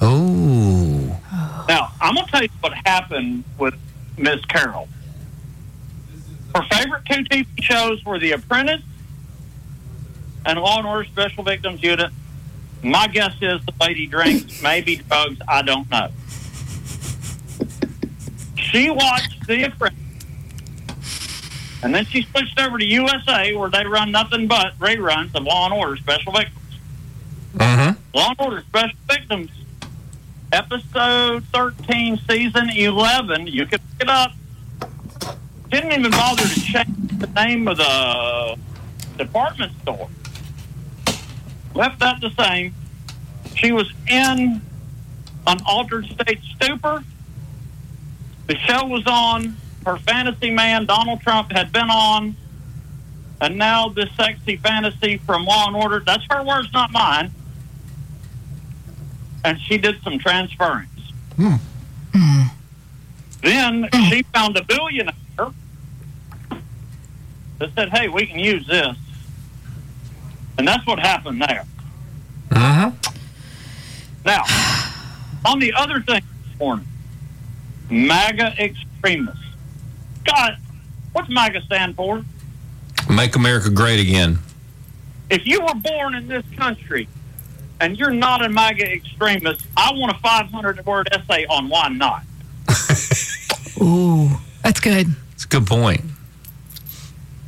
Oh. 0.00 0.97
Now, 1.68 1.92
I'm 2.00 2.14
going 2.14 2.24
to 2.26 2.32
tell 2.32 2.42
you 2.42 2.48
what 2.60 2.72
happened 2.72 3.44
with 3.58 3.74
Miss 4.16 4.42
Carroll. 4.46 4.88
Her 6.54 6.62
favorite 6.70 7.04
two 7.04 7.24
TV 7.24 7.46
shows 7.60 8.02
were 8.04 8.18
The 8.18 8.32
Apprentice 8.32 8.82
and 10.46 10.58
Law 10.58 10.78
and 10.78 10.86
Order 10.86 11.04
Special 11.04 11.44
Victims 11.44 11.82
Unit. 11.82 12.10
My 12.82 13.06
guess 13.06 13.34
is 13.42 13.60
the 13.66 13.74
lady 13.80 14.06
drinks, 14.06 14.62
maybe 14.62 14.96
drugs, 14.96 15.38
I 15.46 15.62
don't 15.62 15.90
know. 15.90 16.10
She 18.56 18.88
watched 18.88 19.46
The 19.46 19.64
Apprentice. 19.64 19.98
And 21.82 21.94
then 21.94 22.06
she 22.06 22.22
switched 22.22 22.58
over 22.58 22.78
to 22.78 22.84
USA, 22.84 23.54
where 23.54 23.70
they 23.70 23.84
run 23.84 24.10
nothing 24.10 24.48
but 24.48 24.76
reruns 24.78 25.34
of 25.34 25.44
Law 25.44 25.66
and 25.66 25.74
Order 25.74 25.96
Special 25.96 26.32
Victims. 26.32 26.56
Mm-hmm. 27.56 28.16
Law 28.16 28.30
and 28.30 28.40
Order 28.40 28.64
Special 28.68 28.98
Victims, 29.06 29.50
episode 30.52 31.44
13, 31.52 32.20
season 32.28 32.70
11. 32.70 33.46
You 33.46 33.66
can 33.66 33.78
pick 33.78 34.02
it 34.02 34.08
up. 34.08 34.32
Didn't 35.70 35.92
even 35.92 36.10
bother 36.10 36.42
to 36.42 36.60
change 36.60 37.18
the 37.18 37.26
name 37.28 37.68
of 37.68 37.76
the 37.76 38.58
department 39.18 39.72
store. 39.82 40.08
left 41.74 41.98
that 42.00 42.20
the 42.20 42.30
same. 42.30 42.74
She 43.54 43.72
was 43.72 43.92
in 44.08 44.62
an 45.46 45.58
altered 45.66 46.06
state 46.06 46.40
stupor. 46.56 47.04
The 48.46 48.56
show 48.56 48.86
was 48.86 49.06
on. 49.06 49.56
Her 49.84 49.98
fantasy 49.98 50.50
man, 50.50 50.86
Donald 50.86 51.20
Trump, 51.20 51.52
had 51.52 51.72
been 51.72 51.90
on. 51.90 52.36
And 53.40 53.56
now 53.56 53.88
this 53.88 54.10
sexy 54.16 54.56
fantasy 54.56 55.18
from 55.18 55.44
Law 55.44 55.68
and 55.68 55.76
Order, 55.76 56.00
that's 56.04 56.24
her 56.30 56.42
words, 56.42 56.72
not 56.72 56.90
mine. 56.90 57.32
And 59.44 59.60
she 59.60 59.78
did 59.78 60.02
some 60.02 60.18
transference. 60.18 60.88
Hmm. 61.36 61.54
Then 63.42 63.88
she 64.08 64.22
found 64.34 64.56
a 64.56 64.64
billionaire 64.64 65.14
that 65.38 65.54
said, 67.74 67.90
hey, 67.90 68.08
we 68.08 68.26
can 68.26 68.38
use 68.38 68.66
this. 68.66 68.96
And 70.58 70.66
that's 70.66 70.84
what 70.86 70.98
happened 70.98 71.40
there. 71.40 71.64
Uh-huh. 72.50 72.90
Now, 74.24 74.42
on 75.44 75.60
the 75.60 75.72
other 75.74 76.00
thing 76.00 76.22
this 76.48 76.58
morning, 76.58 76.86
MAGA 77.90 78.62
extremists. 78.62 79.44
God, 80.24 80.58
what's 81.12 81.28
MAGA 81.28 81.62
stand 81.62 81.94
for? 81.94 82.24
Make 83.08 83.36
America 83.36 83.70
Great 83.70 84.00
Again. 84.00 84.40
If 85.30 85.46
you 85.46 85.60
were 85.60 85.74
born 85.74 86.14
in 86.14 86.26
this 86.26 86.44
country 86.56 87.08
and 87.80 87.96
you're 87.96 88.10
not 88.10 88.44
a 88.44 88.48
MAGA 88.48 88.90
extremist, 88.92 89.64
I 89.76 89.92
want 89.92 90.16
a 90.16 90.18
500 90.20 90.84
word 90.84 91.08
essay 91.12 91.46
on 91.46 91.68
why 91.68 91.88
not. 91.88 92.22
Ooh, 93.82 94.30
that's 94.62 94.80
good. 94.80 95.08
It's 95.32 95.44
a 95.44 95.48
good 95.48 95.66
point. 95.66 96.00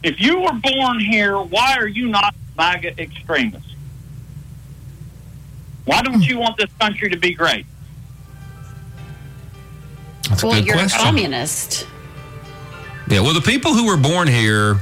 If 0.03 0.21
you 0.21 0.41
were 0.41 0.53
born 0.53 1.01
here, 1.01 1.39
why 1.39 1.77
are 1.77 1.89
you 1.89 2.09
not 2.09 2.35
MAGA 2.57 3.01
extremist? 3.01 3.67
Why 5.85 6.03
don't 6.03 6.23
you 6.23 6.39
want 6.39 6.57
this 6.57 6.71
country 6.79 7.11
to 7.11 7.19
be 7.19 7.35
great? 7.35 7.67
That's 10.29 10.45
well, 10.45 10.53
a 10.53 10.57
good 10.57 10.67
you're 10.67 10.77
question. 10.77 11.01
a 11.01 11.05
communist. 11.05 11.87
Yeah, 13.09 13.21
well, 13.21 13.35
the 13.35 13.41
people 13.41 13.75
who 13.75 13.87
were 13.87 13.97
born 13.97 14.29
here 14.29 14.81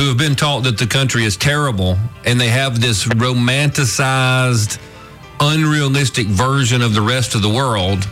who 0.00 0.08
have 0.08 0.16
been 0.16 0.34
taught 0.34 0.62
that 0.62 0.78
the 0.78 0.86
country 0.86 1.24
is 1.24 1.36
terrible 1.36 1.94
and 2.24 2.40
they 2.40 2.48
have 2.48 2.80
this 2.80 3.04
romanticized, 3.04 4.80
unrealistic 5.40 6.26
version 6.26 6.80
of 6.80 6.94
the 6.94 7.02
rest 7.02 7.34
of 7.34 7.42
the 7.42 7.48
world. 7.50 8.08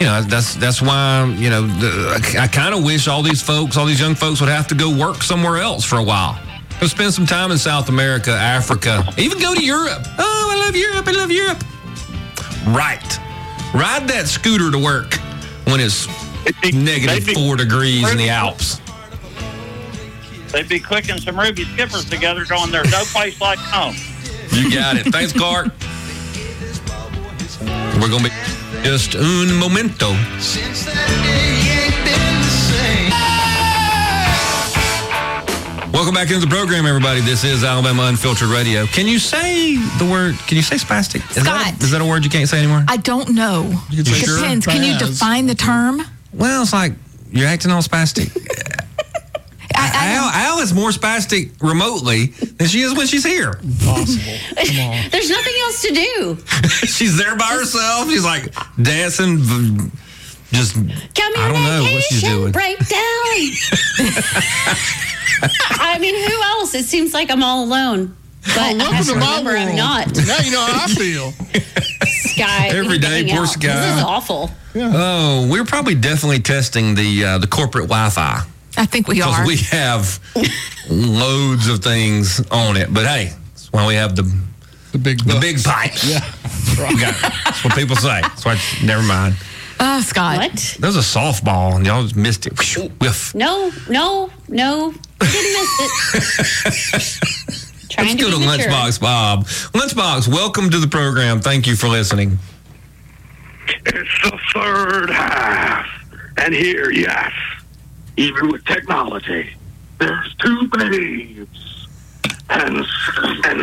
You 0.00 0.06
know, 0.06 0.22
that's 0.22 0.56
that's 0.56 0.82
why 0.82 1.32
you 1.38 1.48
know 1.48 1.64
the, 1.64 2.36
I, 2.36 2.42
I 2.42 2.48
kind 2.48 2.74
of 2.74 2.82
wish 2.82 3.06
all 3.06 3.22
these 3.22 3.40
folks, 3.40 3.76
all 3.76 3.86
these 3.86 4.00
young 4.00 4.16
folks, 4.16 4.40
would 4.40 4.50
have 4.50 4.66
to 4.66 4.74
go 4.74 4.90
work 4.90 5.22
somewhere 5.22 5.58
else 5.58 5.84
for 5.84 5.98
a 5.98 6.02
while. 6.02 6.40
Go 6.80 6.88
spend 6.88 7.14
some 7.14 7.26
time 7.26 7.52
in 7.52 7.58
South 7.58 7.88
America, 7.88 8.32
Africa, 8.32 9.04
even 9.16 9.38
go 9.38 9.54
to 9.54 9.64
Europe. 9.64 10.02
Oh, 10.18 10.48
I 10.50 10.66
love 10.66 10.74
Europe! 10.74 11.06
I 11.06 11.12
love 11.12 11.30
Europe. 11.30 11.62
Right, 12.66 13.18
ride 13.72 14.08
that 14.08 14.24
scooter 14.26 14.72
to 14.72 14.78
work 14.78 15.14
when 15.66 15.78
it's 15.78 16.08
negative 16.74 17.32
four 17.32 17.54
degrees 17.54 18.10
in 18.10 18.18
the 18.18 18.28
Alps. 18.28 18.80
They'd 20.52 20.68
be 20.68 20.78
clicking 20.80 21.18
some 21.18 21.38
Ruby 21.38 21.64
Slippers 21.64 22.04
together 22.04 22.44
going, 22.44 22.70
there's 22.70 22.90
no 22.90 23.02
place 23.04 23.40
like 23.40 23.58
home. 23.58 23.94
You 24.52 24.70
got 24.72 24.96
it. 24.96 25.06
Thanks, 25.06 25.32
Clark. 25.32 25.68
We're 28.00 28.08
going 28.10 28.24
to 28.24 28.30
be 28.30 28.82
just 28.84 29.14
un 29.14 29.54
momento. 29.58 30.10
Welcome 35.92 36.14
back 36.14 36.30
into 36.30 36.40
the 36.40 36.52
program, 36.52 36.86
everybody. 36.86 37.20
This 37.20 37.44
is 37.44 37.64
Alabama 37.64 38.04
Unfiltered 38.04 38.48
Radio. 38.48 38.86
Can 38.86 39.06
you 39.06 39.18
say 39.18 39.76
the 39.98 40.08
word? 40.10 40.34
Can 40.46 40.56
you 40.56 40.62
say 40.62 40.76
spastic? 40.76 41.16
Is 41.30 41.44
that, 41.44 41.44
Scott. 41.44 41.82
is 41.82 41.90
that 41.90 42.00
a 42.00 42.04
word 42.04 42.24
you 42.24 42.30
can't 42.30 42.48
say 42.48 42.58
anymore? 42.58 42.82
I 42.88 42.96
don't 42.96 43.34
know. 43.34 43.70
You 43.90 44.02
can 44.02 44.12
say 44.12 44.26
depends. 44.26 44.66
Can 44.66 44.82
you 44.82 44.98
define 44.98 45.46
the 45.46 45.54
term? 45.54 46.02
well, 46.32 46.62
it's 46.62 46.72
like 46.72 46.94
you're 47.30 47.46
acting 47.46 47.70
all 47.70 47.82
spastic. 47.82 48.32
I, 49.94 50.14
Al, 50.14 50.30
Al 50.56 50.58
is 50.60 50.72
more 50.74 50.90
spastic 50.90 51.50
remotely 51.62 52.26
than 52.26 52.66
she 52.68 52.80
is 52.82 52.94
when 52.96 53.06
she's 53.06 53.24
here. 53.24 53.54
Possible. 53.84 54.22
Come 54.56 54.78
on. 54.80 55.00
There's 55.10 55.30
nothing 55.30 55.54
else 55.62 55.82
to 55.82 55.92
do. 55.94 56.38
she's 56.86 57.16
there 57.16 57.36
by 57.36 57.46
herself. 57.46 58.08
She's 58.10 58.24
like 58.24 58.52
dancing, 58.80 59.38
v- 59.38 59.90
just 60.52 60.76
I 60.76 60.82
don't 60.82 61.62
know 61.64 61.82
what 61.92 62.02
she's 62.04 62.20
Communication 62.20 62.38
doing. 62.40 62.52
breakdown. 62.52 62.96
I 65.80 65.98
mean, 65.98 66.14
who 66.30 66.42
else? 66.42 66.74
It 66.74 66.84
seems 66.84 67.12
like 67.14 67.30
I'm 67.30 67.42
all 67.42 67.64
alone. 67.64 68.16
But 68.44 68.58
I 68.58 68.74
Welcome 68.74 68.98
to 68.98 69.04
to 69.12 69.18
my 69.18 69.38
remember 69.38 69.50
I'm 69.56 69.66
world. 69.66 69.76
not. 69.76 70.16
Now 70.26 70.38
you 70.38 70.50
know 70.52 70.60
how 70.64 70.84
I 70.84 70.88
feel. 70.88 71.30
Sky. 72.32 72.68
we 72.72 72.78
Every 72.78 72.88
need 72.98 73.02
to 73.02 73.08
day, 73.08 73.24
hang 73.24 73.28
poor 73.36 73.44
out. 73.44 73.48
Sky. 73.50 73.68
This 73.86 73.96
is 73.98 74.02
awful. 74.02 74.50
Oh, 74.74 75.48
we're 75.50 75.64
probably 75.64 75.94
definitely 75.94 76.40
testing 76.40 76.94
the 76.94 77.24
uh, 77.24 77.38
the 77.38 77.46
corporate 77.46 77.84
Wi-Fi 77.88 78.42
I 78.76 78.86
think 78.86 79.06
we 79.08 79.20
are. 79.22 79.46
we 79.46 79.56
have 79.70 80.18
loads 80.88 81.68
of 81.68 81.80
things 81.80 82.40
on 82.50 82.76
it. 82.76 82.92
But 82.92 83.06
hey, 83.06 83.32
that's 83.52 83.72
why 83.72 83.86
we 83.86 83.94
have 83.94 84.16
the 84.16 84.22
The 84.92 84.98
big 84.98 85.18
the 85.24 85.34
bucks. 85.34 85.40
big 85.40 85.62
pipes. 85.64 86.04
Yeah. 86.04 86.24
Okay, 86.72 87.10
That's 87.44 87.64
what 87.64 87.74
people 87.74 87.96
say. 87.96 88.20
That's 88.22 88.44
why. 88.46 88.58
Never 88.82 89.02
mind. 89.02 89.34
oh, 89.78 90.00
Scott. 90.00 90.38
What? 90.38 90.76
There's 90.80 90.96
a 90.96 91.00
softball 91.00 91.76
and 91.76 91.84
y'all 91.84 92.02
just 92.02 92.16
missed 92.16 92.46
it. 92.46 92.58
Whew, 92.58 92.88
Whiff. 93.00 93.34
No, 93.34 93.70
no, 93.90 94.30
no. 94.48 94.92
Didn't 95.20 95.52
miss 95.52 95.70
it. 96.14 97.72
Trying 97.90 98.06
Let's 98.06 98.18
to 98.18 98.22
go 98.22 98.30
to 98.30 98.38
be 98.38 98.46
mature. 98.46 98.70
Lunchbox 98.70 99.00
Bob. 99.00 99.44
Lunchbox, 99.46 100.28
welcome 100.28 100.70
to 100.70 100.78
the 100.78 100.86
program. 100.88 101.40
Thank 101.40 101.66
you 101.66 101.76
for 101.76 101.88
listening. 101.88 102.38
It's 103.84 104.22
the 104.30 104.38
third 104.54 105.10
half. 105.10 105.86
And 106.38 106.54
here, 106.54 106.90
yes, 106.90 107.32
even 108.22 108.48
with 108.50 108.64
technology, 108.64 109.50
there's 109.98 110.34
two 110.36 110.68
babes. 110.68 111.88
And, 112.50 112.84
and, 113.44 113.60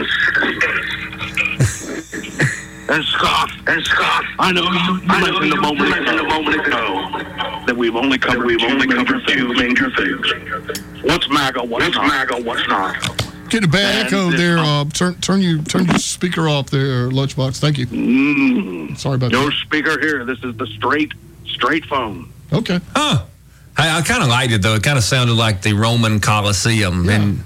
and 2.89 3.05
Scott, 3.05 3.51
and 3.67 3.83
Scott, 3.85 4.25
I 4.39 4.51
know 4.51 4.63
you, 4.63 5.01
you 5.01 5.07
mentioned 5.07 5.53
a 5.53 5.61
moment, 5.61 5.89
mentioned 5.91 6.19
a 6.19 6.23
moment 6.23 6.65
ago 6.67 7.09
that 7.67 7.75
we've 7.77 7.95
only 7.95 8.17
covered, 8.17 8.45
we've 8.45 8.61
only 8.63 8.87
covered 8.87 9.27
two 9.27 9.53
major 9.53 9.91
things. 9.91 11.03
What's 11.03 11.29
MAGA, 11.29 11.63
what's 11.63 11.95
MAGA, 11.95 12.41
what's 12.41 12.67
not? 12.67 12.95
Get 13.49 13.63
a 13.63 13.67
bad 13.67 14.05
And 14.05 14.07
echo 14.07 14.29
there. 14.31 14.57
Uh, 14.59 14.85
turn 14.85 15.15
turn 15.21 15.41
you 15.41 15.61
turn 15.63 15.85
your 15.85 15.97
speaker 15.97 16.47
off 16.47 16.69
there, 16.69 17.09
Lunchbox. 17.09 17.59
Thank 17.59 17.79
you. 17.79 17.87
Mm, 17.87 18.95
Sorry 18.97 19.15
about 19.15 19.31
no 19.31 19.39
that. 19.39 19.45
No 19.45 19.51
speaker 19.51 19.99
here. 19.99 20.23
This 20.23 20.43
is 20.43 20.55
the 20.57 20.67
straight, 20.67 21.13
straight 21.47 21.85
phone. 21.85 22.29
Okay. 22.53 22.79
Huh. 22.95 23.25
Hey, 23.79 23.89
I 23.89 24.01
kind 24.01 24.21
of 24.21 24.27
liked 24.27 24.51
it 24.51 24.61
though. 24.61 24.75
It 24.75 24.83
kind 24.83 24.97
of 24.97 25.05
sounded 25.05 25.35
like 25.35 25.61
the 25.61 25.71
Roman 25.71 26.19
Colosseum, 26.19 27.07
and 27.07 27.41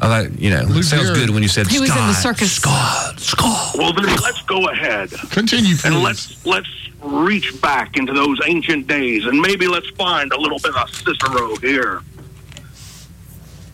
I 0.00 0.24
thought, 0.24 0.38
you 0.40 0.50
know, 0.50 0.62
it 0.62 0.68
Luke 0.68 0.82
sounds 0.82 1.04
Garrett. 1.04 1.18
good 1.20 1.30
when 1.30 1.44
you 1.44 1.48
said 1.48 1.68
He 1.68 1.78
was 1.78 1.90
in 1.90 1.96
the 1.96 2.12
circus. 2.12 2.52
Scott, 2.52 3.20
Scott. 3.20 3.76
Well, 3.76 3.92
then 3.92 4.06
let's 4.06 4.42
go 4.42 4.68
ahead. 4.68 5.10
Continue, 5.30 5.76
please. 5.76 5.84
and 5.84 6.02
let's 6.02 6.44
let's 6.44 6.68
reach 7.02 7.60
back 7.62 7.96
into 7.96 8.12
those 8.12 8.40
ancient 8.44 8.88
days 8.88 9.24
and 9.26 9.40
maybe 9.40 9.68
let's 9.68 9.88
find 9.90 10.32
a 10.32 10.40
little 10.40 10.58
bit 10.58 10.74
of 10.74 10.90
Cicero 10.90 11.54
here. 11.56 12.02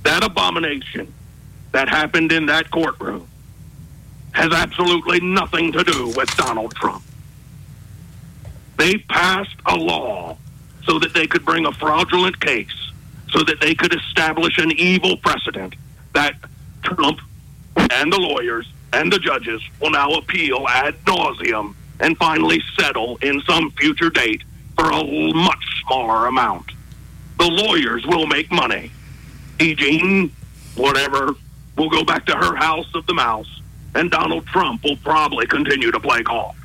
That 0.02 0.22
abomination 0.22 1.12
that 1.72 1.88
happened 1.88 2.30
in 2.30 2.46
that 2.46 2.70
courtroom 2.70 3.26
has 4.32 4.52
absolutely 4.52 5.20
nothing 5.20 5.72
to 5.72 5.82
do 5.82 6.08
with 6.08 6.28
Donald 6.36 6.74
Trump. 6.74 7.02
They 8.76 8.98
passed 8.98 9.56
a 9.64 9.74
law 9.74 10.36
so 10.86 10.98
that 10.98 11.12
they 11.14 11.26
could 11.26 11.44
bring 11.44 11.66
a 11.66 11.72
fraudulent 11.72 12.40
case, 12.40 12.90
so 13.30 13.42
that 13.44 13.60
they 13.60 13.74
could 13.74 13.94
establish 13.94 14.58
an 14.58 14.72
evil 14.72 15.16
precedent 15.18 15.74
that 16.14 16.34
Trump 16.82 17.20
and 17.76 18.12
the 18.12 18.18
lawyers 18.18 18.72
and 18.92 19.12
the 19.12 19.18
judges 19.18 19.60
will 19.80 19.90
now 19.90 20.10
appeal 20.12 20.66
ad 20.68 20.94
nauseum 21.04 21.74
and 22.00 22.16
finally 22.16 22.62
settle 22.78 23.16
in 23.22 23.40
some 23.42 23.70
future 23.72 24.10
date 24.10 24.42
for 24.76 24.90
a 24.90 25.04
much 25.34 25.82
smaller 25.82 26.26
amount. 26.26 26.66
The 27.38 27.48
lawyers 27.48 28.06
will 28.06 28.26
make 28.26 28.50
money. 28.50 28.90
E. 29.60 29.74
Jean, 29.74 30.30
whatever, 30.74 31.34
will 31.76 31.90
go 31.90 32.04
back 32.04 32.26
to 32.26 32.36
her 32.36 32.54
house 32.56 32.88
of 32.94 33.06
the 33.06 33.14
mouse, 33.14 33.60
and 33.94 34.10
Donald 34.10 34.46
Trump 34.46 34.84
will 34.84 34.96
probably 34.96 35.46
continue 35.46 35.90
to 35.90 36.00
play 36.00 36.22
golf. 36.22 36.56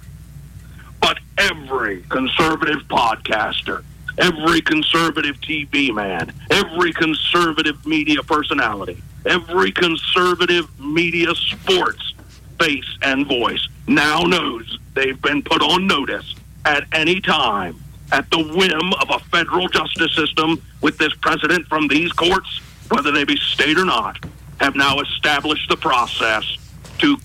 But 1.01 1.19
every 1.37 2.03
conservative 2.03 2.83
podcaster, 2.89 3.83
every 4.17 4.61
conservative 4.61 5.39
TV 5.41 5.93
man, 5.93 6.33
every 6.49 6.93
conservative 6.93 7.85
media 7.85 8.21
personality, 8.23 9.01
every 9.25 9.71
conservative 9.71 10.67
media 10.79 11.33
sports 11.35 12.13
face 12.59 12.97
and 13.01 13.27
voice 13.27 13.67
now 13.87 14.21
knows 14.21 14.77
they've 14.93 15.21
been 15.21 15.41
put 15.41 15.61
on 15.61 15.87
notice 15.87 16.35
at 16.65 16.85
any 16.93 17.19
time 17.19 17.79
at 18.11 18.29
the 18.29 18.37
whim 18.37 18.93
of 19.01 19.09
a 19.09 19.19
federal 19.29 19.67
justice 19.67 20.13
system 20.15 20.61
with 20.81 20.97
this 20.97 21.13
president 21.15 21.65
from 21.67 21.87
these 21.87 22.11
courts, 22.11 22.59
whether 22.89 23.11
they 23.11 23.23
be 23.23 23.37
state 23.37 23.77
or 23.77 23.85
not, 23.85 24.17
have 24.59 24.75
now 24.75 24.99
established 24.99 25.67
the 25.69 25.77
process 25.77 26.57
to 26.99 27.17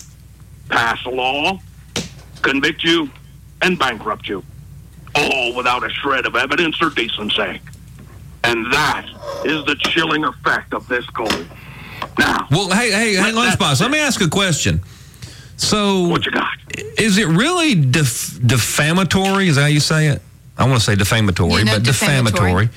pass 0.69 1.05
a 1.05 1.11
law, 1.11 1.59
convict 2.43 2.83
you, 2.83 3.11
and 3.63 3.79
bankrupt 3.79 4.29
you, 4.29 4.43
all 5.17 5.55
without 5.55 5.85
a 5.85 5.91
shred 5.91 6.27
of 6.27 6.37
evidence 6.37 6.81
or 6.81 6.91
decency. 6.91 7.61
And 8.45 8.73
that 8.73 9.07
is 9.45 9.65
the 9.65 9.77
chilling 9.81 10.25
effect 10.25 10.73
of 10.73 10.87
this 10.89 11.07
code. 11.07 11.49
Now, 12.19 12.47
well, 12.51 12.71
hey, 12.71 12.91
hey, 12.91 13.15
hey, 13.15 13.33
Lunchbox, 13.33 13.81
let 13.81 13.91
me 13.91 13.99
ask 13.99 14.21
a 14.21 14.29
question. 14.29 14.81
So, 15.57 16.07
what 16.09 16.25
you 16.27 16.33
got? 16.33 16.47
Is 16.99 17.19
it 17.19 17.27
really 17.27 17.75
def- 17.75 18.39
defamatory? 18.45 19.49
Is 19.49 19.57
that 19.57 19.63
how 19.63 19.69
you 19.69 19.81
say 19.81 20.09
it? 20.09 20.23
I 20.59 20.67
want 20.67 20.79
to 20.79 20.85
say 20.85 20.95
defamatory, 20.95 21.65
but 21.65 21.83
defamatory. 21.83 22.67
defamatory. 22.67 22.69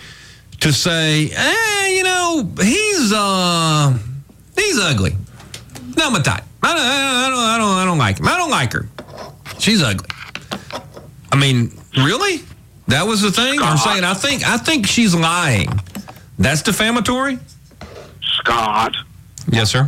to 0.62 0.74
say, 0.74 1.30
eh, 1.32 1.88
you 1.90 2.04
know, 2.04 2.50
he's 2.62 3.12
uh, 3.14 3.98
he's 4.56 4.80
ugly. 4.80 5.16
Not 5.96 6.14
my 6.14 6.22
type. 6.22 6.44
I 6.64 6.74
don't, 6.76 6.86
I 6.86 7.30
don't, 7.30 7.40
I 7.40 7.58
don't, 7.58 7.78
I 7.78 7.86
don't 7.86 7.98
like 7.98 8.20
him. 8.20 8.28
I 8.28 8.38
don't 8.38 8.52
like 8.52 8.74
her. 8.74 8.88
She's 9.60 9.82
ugly. 9.82 10.08
I 11.32 11.36
mean, 11.38 11.72
really? 11.98 12.42
That 12.88 13.06
was 13.06 13.22
the 13.22 13.32
thing. 13.32 13.60
Scott. 13.60 13.72
I'm 13.72 13.78
saying. 13.78 14.04
I 14.04 14.14
think. 14.14 14.48
I 14.48 14.58
think 14.58 14.88
she's 14.88 15.14
lying. 15.14 15.70
That's 16.38 16.62
defamatory. 16.62 17.40
Scott. 18.22 18.96
Yes, 19.52 19.72
sir. 19.72 19.88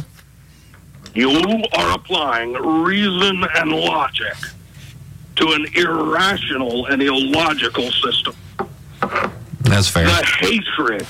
You 1.14 1.30
are 1.74 1.96
applying 1.96 2.54
reason 2.54 3.44
and 3.56 3.72
logic 3.72 4.36
to 5.36 5.52
an 5.54 5.66
irrational 5.76 6.86
and 6.88 7.02
illogical 7.02 7.92
system. 7.92 8.36
That's 9.62 9.88
fair. 9.88 10.06
The 10.06 10.26
hatred 10.40 11.08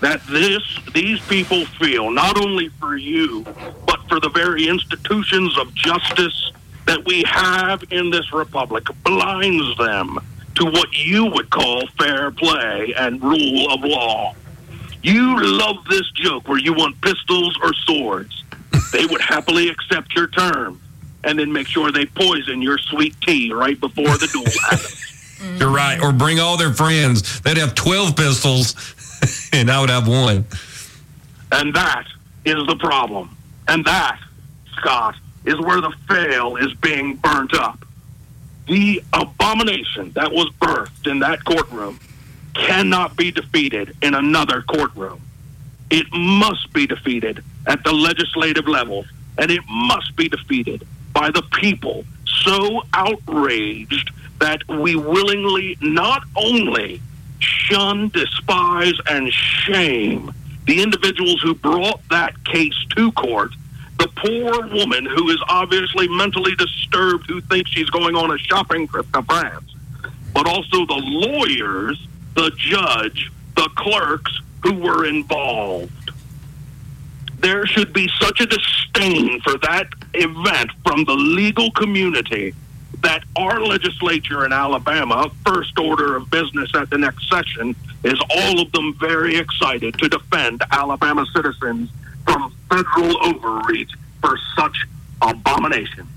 that 0.00 0.24
this 0.26 0.62
these 0.92 1.20
people 1.22 1.64
feel 1.80 2.10
not 2.10 2.38
only 2.38 2.68
for 2.80 2.96
you 2.96 3.44
but 3.86 3.98
for 4.08 4.20
the 4.20 4.28
very 4.28 4.68
institutions 4.68 5.58
of 5.58 5.74
justice 5.74 6.52
that 6.86 7.04
we 7.04 7.22
have 7.26 7.84
in 7.90 8.10
this 8.10 8.32
republic 8.32 8.84
blinds 9.04 9.76
them 9.76 10.18
to 10.54 10.64
what 10.64 10.88
you 10.92 11.26
would 11.26 11.50
call 11.50 11.86
fair 11.98 12.30
play 12.30 12.94
and 12.96 13.22
rule 13.22 13.72
of 13.72 13.84
law. 13.84 14.34
You 15.02 15.40
love 15.40 15.84
this 15.88 16.10
joke 16.12 16.48
where 16.48 16.58
you 16.58 16.72
want 16.72 17.00
pistols 17.00 17.58
or 17.62 17.74
swords. 17.74 18.44
they 18.92 19.06
would 19.06 19.20
happily 19.20 19.68
accept 19.68 20.14
your 20.14 20.28
terms 20.28 20.80
and 21.24 21.38
then 21.38 21.52
make 21.52 21.66
sure 21.66 21.92
they 21.92 22.06
poison 22.06 22.62
your 22.62 22.78
sweet 22.78 23.14
tea 23.20 23.52
right 23.52 23.78
before 23.78 24.16
the 24.16 24.28
duel 24.32 24.44
happens. 24.70 25.60
You're 25.60 25.70
right. 25.70 26.00
Or 26.00 26.12
bring 26.12 26.40
all 26.40 26.56
their 26.56 26.72
friends. 26.72 27.40
They'd 27.40 27.58
have 27.58 27.74
12 27.74 28.16
pistols, 28.16 28.74
and 29.52 29.70
I 29.70 29.80
would 29.80 29.90
have 29.90 30.08
one. 30.08 30.44
And 31.52 31.74
that 31.74 32.04
is 32.44 32.66
the 32.66 32.76
problem. 32.76 33.36
And 33.68 33.84
that, 33.84 34.18
Scott, 34.76 35.16
is 35.46 35.58
where 35.60 35.80
the 35.80 35.92
fail 36.08 36.56
is 36.56 36.74
being 36.74 37.16
burnt 37.16 37.54
up. 37.54 37.84
The 38.66 39.02
abomination 39.12 40.10
that 40.12 40.32
was 40.32 40.50
birthed 40.60 41.10
in 41.10 41.20
that 41.20 41.44
courtroom 41.44 42.00
cannot 42.54 43.16
be 43.16 43.30
defeated 43.30 43.96
in 44.02 44.14
another 44.14 44.62
courtroom. 44.62 45.20
It 45.90 46.06
must 46.12 46.72
be 46.72 46.86
defeated 46.86 47.44
at 47.66 47.84
the 47.84 47.92
legislative 47.92 48.66
level, 48.66 49.04
and 49.38 49.50
it 49.50 49.62
must 49.68 50.16
be 50.16 50.28
defeated 50.28 50.86
by 51.12 51.30
the 51.30 51.42
people 51.60 52.04
so 52.24 52.82
outraged 52.92 54.10
that 54.40 54.66
we 54.68 54.96
willingly 54.96 55.78
not 55.80 56.22
only 56.34 57.00
shun, 57.38 58.08
despise, 58.08 58.94
and 59.08 59.32
shame 59.32 60.32
the 60.66 60.82
individuals 60.82 61.40
who 61.42 61.54
brought 61.54 62.00
that 62.10 62.44
case 62.44 62.74
to 62.96 63.12
court, 63.12 63.52
the 63.98 64.08
poor 64.16 64.66
woman 64.68 65.06
who 65.06 65.30
is 65.30 65.38
obviously 65.48 66.08
mentally 66.08 66.54
disturbed 66.54 67.28
who 67.28 67.40
thinks 67.40 67.70
she's 67.70 67.90
going 67.90 68.14
on 68.16 68.30
a 68.30 68.38
shopping 68.38 68.86
trip 68.88 69.10
to 69.12 69.22
France, 69.22 69.74
but 70.34 70.46
also 70.46 70.84
the 70.86 71.00
lawyers, 71.02 72.06
the 72.34 72.50
judge, 72.56 73.30
the 73.54 73.68
clerks 73.76 74.40
who 74.62 74.74
were 74.74 75.06
involved. 75.06 75.92
There 77.38 77.66
should 77.66 77.92
be 77.92 78.10
such 78.20 78.40
a 78.40 78.46
disdain 78.46 79.40
for 79.40 79.58
that 79.58 79.88
event 80.14 80.70
from 80.84 81.04
the 81.04 81.14
legal 81.14 81.70
community 81.72 82.54
that 83.02 83.22
our 83.36 83.60
legislature 83.60 84.44
in 84.44 84.52
Alabama, 84.52 85.30
first 85.44 85.78
order 85.78 86.16
of 86.16 86.30
business 86.30 86.70
at 86.74 86.90
the 86.90 86.98
next 86.98 87.28
session, 87.28 87.76
is 88.04 88.18
all 88.30 88.60
of 88.60 88.72
them 88.72 88.94
very 88.94 89.36
excited 89.36 89.96
to 89.98 90.08
defend 90.08 90.62
Alabama 90.70 91.24
citizens 91.34 91.90
federal 92.68 93.24
overreach 93.24 93.90
for 94.20 94.38
such 94.56 94.86
abominations. 95.22 96.08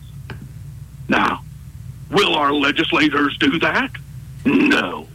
Now, 1.07 1.43
will 2.11 2.35
our 2.35 2.53
legislators 2.53 3.37
do 3.37 3.59
that? 3.59 3.91
No. 4.45 5.07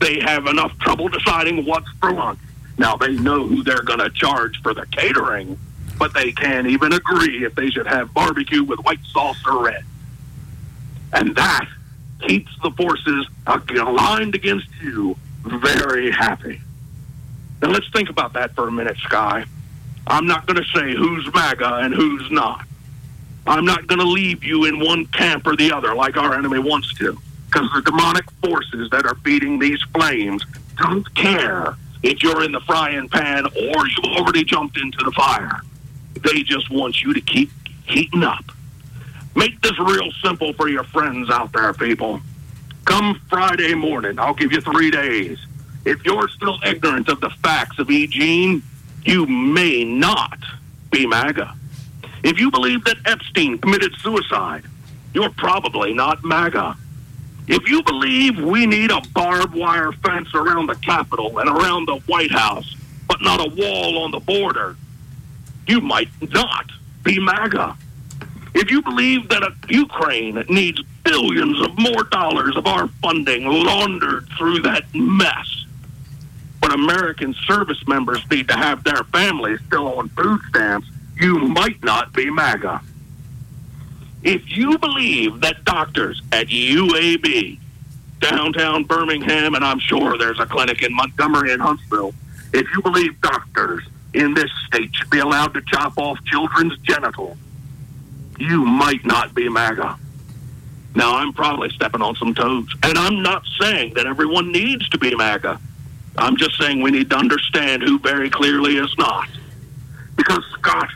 They 0.00 0.20
have 0.20 0.46
enough 0.46 0.76
trouble 0.78 1.08
deciding 1.08 1.64
what's 1.64 1.88
for 2.00 2.12
lunch. 2.12 2.38
Now, 2.78 2.96
they 2.96 3.12
know 3.12 3.46
who 3.46 3.62
they're 3.62 3.82
going 3.82 4.00
to 4.00 4.10
charge 4.10 4.60
for 4.62 4.74
the 4.74 4.86
catering, 4.86 5.58
but 5.98 6.14
they 6.14 6.32
can't 6.32 6.66
even 6.66 6.92
agree 6.92 7.44
if 7.44 7.54
they 7.54 7.68
should 7.70 7.86
have 7.86 8.12
barbecue 8.12 8.64
with 8.64 8.80
white 8.80 9.04
sauce 9.04 9.40
or 9.46 9.64
red. 9.64 9.84
And 11.12 11.36
that 11.36 11.68
keeps 12.26 12.50
the 12.62 12.70
forces 12.72 13.26
aligned 13.46 14.34
against 14.34 14.68
you 14.82 15.16
very 15.44 16.10
happy. 16.10 16.60
Now, 17.60 17.68
let's 17.70 17.88
think 17.90 18.10
about 18.10 18.32
that 18.32 18.54
for 18.54 18.66
a 18.68 18.72
minute, 18.72 18.96
Sky. 18.98 19.44
I'm 20.06 20.26
not 20.26 20.46
going 20.46 20.62
to 20.62 20.78
say 20.78 20.94
who's 20.94 21.32
MAGA 21.32 21.76
and 21.76 21.94
who's 21.94 22.30
not. 22.30 22.66
I'm 23.46 23.64
not 23.64 23.86
going 23.86 23.98
to 23.98 24.06
leave 24.06 24.44
you 24.44 24.64
in 24.66 24.78
one 24.78 25.06
camp 25.06 25.46
or 25.46 25.56
the 25.56 25.72
other 25.72 25.94
like 25.94 26.16
our 26.16 26.34
enemy 26.34 26.58
wants 26.58 26.92
to, 26.94 27.18
because 27.46 27.68
the 27.74 27.82
demonic 27.82 28.30
forces 28.42 28.90
that 28.90 29.04
are 29.06 29.16
feeding 29.16 29.58
these 29.58 29.80
flames 29.94 30.44
don't 30.76 31.12
care 31.14 31.76
if 32.02 32.22
you're 32.22 32.44
in 32.44 32.52
the 32.52 32.60
frying 32.60 33.08
pan 33.08 33.46
or 33.46 33.86
you've 33.86 34.16
already 34.16 34.44
jumped 34.44 34.78
into 34.78 34.98
the 35.04 35.12
fire. 35.12 35.60
They 36.22 36.42
just 36.42 36.70
want 36.70 37.02
you 37.02 37.14
to 37.14 37.20
keep 37.20 37.50
heating 37.86 38.22
up. 38.22 38.44
Make 39.34 39.60
this 39.60 39.78
real 39.78 40.10
simple 40.22 40.52
for 40.52 40.68
your 40.68 40.84
friends 40.84 41.30
out 41.30 41.52
there, 41.52 41.72
people. 41.72 42.20
Come 42.84 43.20
Friday 43.28 43.74
morning, 43.74 44.18
I'll 44.18 44.34
give 44.34 44.52
you 44.52 44.60
three 44.60 44.90
days. 44.90 45.38
If 45.84 46.04
you're 46.04 46.28
still 46.28 46.58
ignorant 46.64 47.08
of 47.08 47.20
the 47.20 47.30
facts 47.30 47.78
of 47.78 47.90
E. 47.90 48.06
Jean, 48.06 48.62
you 49.04 49.26
may 49.26 49.84
not 49.84 50.38
be 50.90 51.06
MAGA. 51.06 51.54
If 52.22 52.38
you 52.38 52.50
believe 52.50 52.84
that 52.84 52.96
Epstein 53.04 53.58
committed 53.58 53.94
suicide, 53.96 54.64
you're 55.12 55.30
probably 55.30 55.92
not 55.92 56.24
MAGA. 56.24 56.76
If 57.48 57.68
you 57.68 57.82
believe 57.82 58.38
we 58.38 58.66
need 58.66 58.90
a 58.90 59.00
barbed 59.12 59.54
wire 59.54 59.92
fence 59.92 60.32
around 60.34 60.66
the 60.66 60.76
Capitol 60.76 61.38
and 61.38 61.48
around 61.48 61.86
the 61.86 61.96
White 62.06 62.30
House, 62.30 62.76
but 63.08 63.20
not 63.20 63.40
a 63.40 63.50
wall 63.54 64.04
on 64.04 64.12
the 64.12 64.20
border, 64.20 64.76
you 65.66 65.80
might 65.80 66.08
not 66.32 66.70
be 67.02 67.18
MAGA. 67.18 67.76
If 68.54 68.70
you 68.70 68.82
believe 68.82 69.28
that 69.30 69.42
Ukraine 69.68 70.44
needs 70.48 70.80
billions 71.04 71.60
of 71.62 71.76
more 71.78 72.04
dollars 72.04 72.56
of 72.56 72.66
our 72.66 72.86
funding 73.02 73.44
laundered 73.44 74.28
through 74.38 74.60
that 74.60 74.84
mess, 74.94 75.66
but 76.62 76.72
American 76.72 77.34
service 77.46 77.86
members 77.88 78.24
need 78.30 78.46
to 78.48 78.54
have 78.54 78.84
their 78.84 79.02
families 79.12 79.58
still 79.66 79.98
on 79.98 80.08
food 80.10 80.40
stamps, 80.48 80.86
you 81.20 81.40
might 81.40 81.82
not 81.82 82.12
be 82.12 82.30
MAGA. 82.30 82.80
If 84.22 84.56
you 84.56 84.78
believe 84.78 85.40
that 85.40 85.64
doctors 85.64 86.22
at 86.30 86.46
UAB, 86.46 87.58
downtown 88.20 88.84
Birmingham, 88.84 89.56
and 89.56 89.64
I'm 89.64 89.80
sure 89.80 90.16
there's 90.16 90.38
a 90.38 90.46
clinic 90.46 90.84
in 90.84 90.94
Montgomery 90.94 91.52
and 91.52 91.60
Huntsville, 91.60 92.14
if 92.52 92.66
you 92.72 92.80
believe 92.80 93.20
doctors 93.20 93.82
in 94.14 94.34
this 94.34 94.50
state 94.68 94.94
should 94.94 95.10
be 95.10 95.18
allowed 95.18 95.54
to 95.54 95.62
chop 95.62 95.98
off 95.98 96.22
children's 96.26 96.78
genitals, 96.78 97.36
you 98.38 98.64
might 98.64 99.04
not 99.04 99.34
be 99.34 99.48
MAGA. 99.48 99.98
Now, 100.94 101.16
I'm 101.16 101.32
probably 101.32 101.70
stepping 101.70 102.02
on 102.02 102.14
some 102.14 102.34
toes, 102.34 102.68
and 102.84 102.96
I'm 102.96 103.20
not 103.20 103.42
saying 103.60 103.94
that 103.94 104.06
everyone 104.06 104.52
needs 104.52 104.88
to 104.90 104.98
be 104.98 105.16
MAGA. 105.16 105.58
I'm 106.18 106.36
just 106.36 106.58
saying 106.60 106.82
we 106.82 106.90
need 106.90 107.10
to 107.10 107.16
understand 107.16 107.82
who 107.82 107.98
very 107.98 108.28
clearly 108.30 108.76
is 108.76 108.94
not. 108.98 109.28
Because, 110.16 110.44
Scott, 110.58 110.90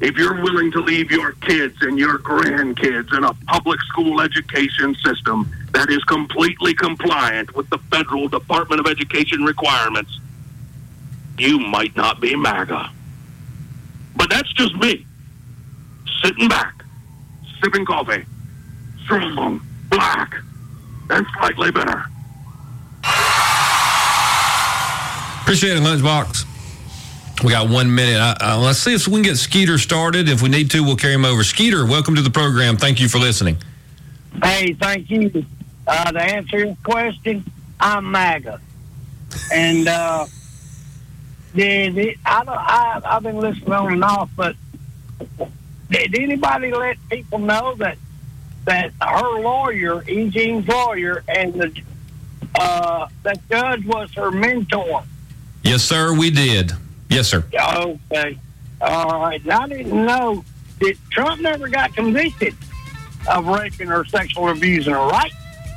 if 0.00 0.16
you're 0.16 0.42
willing 0.42 0.70
to 0.72 0.80
leave 0.80 1.10
your 1.10 1.32
kids 1.32 1.76
and 1.80 1.98
your 1.98 2.18
grandkids 2.18 3.16
in 3.16 3.24
a 3.24 3.34
public 3.46 3.80
school 3.82 4.20
education 4.20 4.94
system 4.96 5.50
that 5.72 5.90
is 5.90 6.02
completely 6.04 6.74
compliant 6.74 7.54
with 7.54 7.68
the 7.70 7.78
federal 7.90 8.28
Department 8.28 8.80
of 8.80 8.86
Education 8.86 9.44
requirements, 9.44 10.18
you 11.38 11.58
might 11.58 11.94
not 11.96 12.20
be 12.20 12.36
MAGA. 12.36 12.90
But 14.16 14.30
that's 14.30 14.52
just 14.52 14.74
me. 14.76 15.06
Sitting 16.22 16.48
back, 16.48 16.84
sipping 17.62 17.84
coffee, 17.84 18.24
strong, 19.04 19.60
black, 19.88 20.34
and 21.10 21.26
slightly 21.38 21.70
bitter. 21.70 22.04
Appreciate 25.52 25.76
it, 25.76 25.82
Lunchbox. 25.82 27.44
We 27.44 27.52
got 27.52 27.68
one 27.68 27.94
minute. 27.94 28.18
Uh, 28.18 28.58
let's 28.58 28.78
see 28.78 28.94
if 28.94 29.06
we 29.06 29.16
can 29.16 29.22
get 29.22 29.36
Skeeter 29.36 29.76
started. 29.76 30.26
If 30.26 30.40
we 30.40 30.48
need 30.48 30.70
to, 30.70 30.82
we'll 30.82 30.96
carry 30.96 31.12
him 31.12 31.26
over. 31.26 31.44
Skeeter, 31.44 31.84
welcome 31.84 32.14
to 32.14 32.22
the 32.22 32.30
program. 32.30 32.78
Thank 32.78 33.02
you 33.02 33.08
for 33.10 33.18
listening. 33.18 33.58
Hey, 34.42 34.72
thank 34.72 35.10
you. 35.10 35.44
Uh, 35.86 36.10
to 36.10 36.22
answer 36.22 36.58
your 36.60 36.74
question, 36.82 37.44
I'm 37.78 38.10
MAGA. 38.10 38.62
And 39.52 39.88
uh, 39.88 40.24
I, 41.54 42.14
I, 42.24 43.00
I've 43.04 43.22
been 43.22 43.36
listening 43.36 43.72
on 43.74 43.92
and 43.92 44.04
off, 44.04 44.30
but 44.34 44.56
did 45.90 46.18
anybody 46.18 46.72
let 46.72 46.96
people 47.10 47.40
know 47.40 47.74
that 47.74 47.98
that 48.64 48.92
her 49.02 49.38
lawyer, 49.38 50.02
E. 50.08 50.30
Jean's 50.30 50.66
lawyer, 50.66 51.22
and 51.28 51.52
the 51.52 51.82
uh, 52.54 53.08
that 53.22 53.46
judge 53.50 53.84
was 53.84 54.10
her 54.14 54.30
mentor? 54.30 55.04
Yes, 55.62 55.82
sir, 55.82 56.16
we 56.16 56.30
did. 56.30 56.72
Yes, 57.08 57.28
sir. 57.28 57.44
Okay. 57.54 58.38
All 58.80 59.20
right. 59.20 59.40
I 59.48 59.68
didn't 59.68 60.04
know 60.06 60.44
that 60.80 60.94
Trump 61.10 61.40
never 61.40 61.68
got 61.68 61.94
convicted 61.94 62.54
of 63.28 63.46
raping 63.46 63.90
or 63.90 64.04
sexual 64.04 64.48
abusing 64.48 64.92
her, 64.92 65.06
right? 65.06 65.32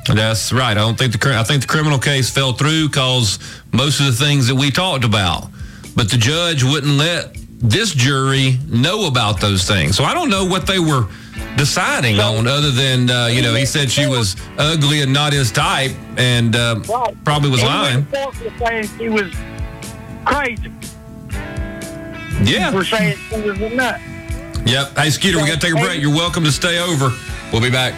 That's 0.06 0.52
right. 0.52 0.72
I 0.72 0.74
don't 0.74 0.98
think 0.98 1.18
the 1.18 1.38
I 1.38 1.42
think 1.42 1.62
the 1.62 1.68
criminal 1.68 1.98
case 1.98 2.30
fell 2.30 2.52
through 2.52 2.88
because 2.88 3.38
most 3.72 4.00
of 4.00 4.06
the 4.06 4.12
things 4.12 4.46
that 4.48 4.54
we 4.54 4.70
talked 4.70 5.04
about, 5.04 5.48
but 5.96 6.10
the 6.10 6.16
judge 6.16 6.62
wouldn't 6.62 6.92
let 6.92 7.36
this 7.58 7.92
jury 7.92 8.58
know 8.68 9.06
about 9.08 9.40
those 9.40 9.66
things. 9.66 9.96
So 9.96 10.04
I 10.04 10.14
don't 10.14 10.30
know 10.30 10.44
what 10.44 10.66
they 10.66 10.78
were 10.78 11.08
deciding 11.56 12.16
so, 12.16 12.36
on, 12.36 12.46
other 12.46 12.70
than 12.70 13.10
uh, 13.10 13.26
you 13.26 13.42
know 13.42 13.54
he 13.54 13.66
said 13.66 13.90
she 13.90 14.06
was 14.06 14.36
ugly 14.58 15.02
and 15.02 15.12
not 15.12 15.32
his 15.32 15.50
type, 15.50 15.92
and 16.16 16.54
uh, 16.54 16.80
right. 16.88 17.24
probably 17.24 17.50
was 17.50 17.64
lying. 17.64 18.06
saying 18.58 18.86
she 18.98 19.08
was 19.08 19.34
crazy. 20.26 20.70
Yeah, 22.42 22.74
we're 22.74 22.84
saying 22.84 23.16
she 23.30 23.40
was 23.40 23.60
a 23.60 23.70
nut. 23.70 24.00
Yep. 24.66 24.98
Hey, 24.98 25.10
Skeeter, 25.10 25.38
we 25.38 25.46
got 25.46 25.60
to 25.60 25.66
take 25.66 25.76
a 25.76 25.80
break. 25.80 26.02
You're 26.02 26.14
welcome 26.14 26.44
to 26.44 26.52
stay 26.52 26.78
over. 26.78 27.10
We'll 27.52 27.62
be 27.62 27.70
back. 27.70 27.94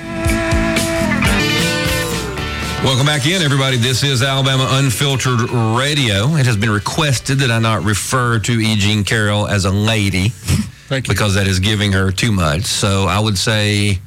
Welcome 2.85 3.07
back 3.07 3.27
in, 3.27 3.43
everybody. 3.43 3.77
This 3.77 4.05
is 4.05 4.23
Alabama 4.23 4.69
Unfiltered 4.73 5.51
Radio. 5.51 6.37
It 6.37 6.47
has 6.47 6.57
been 6.57 6.71
requested 6.71 7.39
that 7.39 7.51
I 7.51 7.59
not 7.59 7.83
refer 7.83 8.39
to 8.39 8.53
E. 8.53 8.77
Jean 8.77 9.03
Carroll 9.03 9.49
as 9.49 9.65
a 9.65 9.71
lady 9.71 10.33
because 10.89 11.35
that 11.35 11.47
is 11.47 11.59
giving 11.59 11.93
her 11.93 12.13
too 12.13 12.31
much. 12.31 12.65
So 12.65 13.07
I 13.07 13.19
would 13.19 13.37
say 13.37 13.99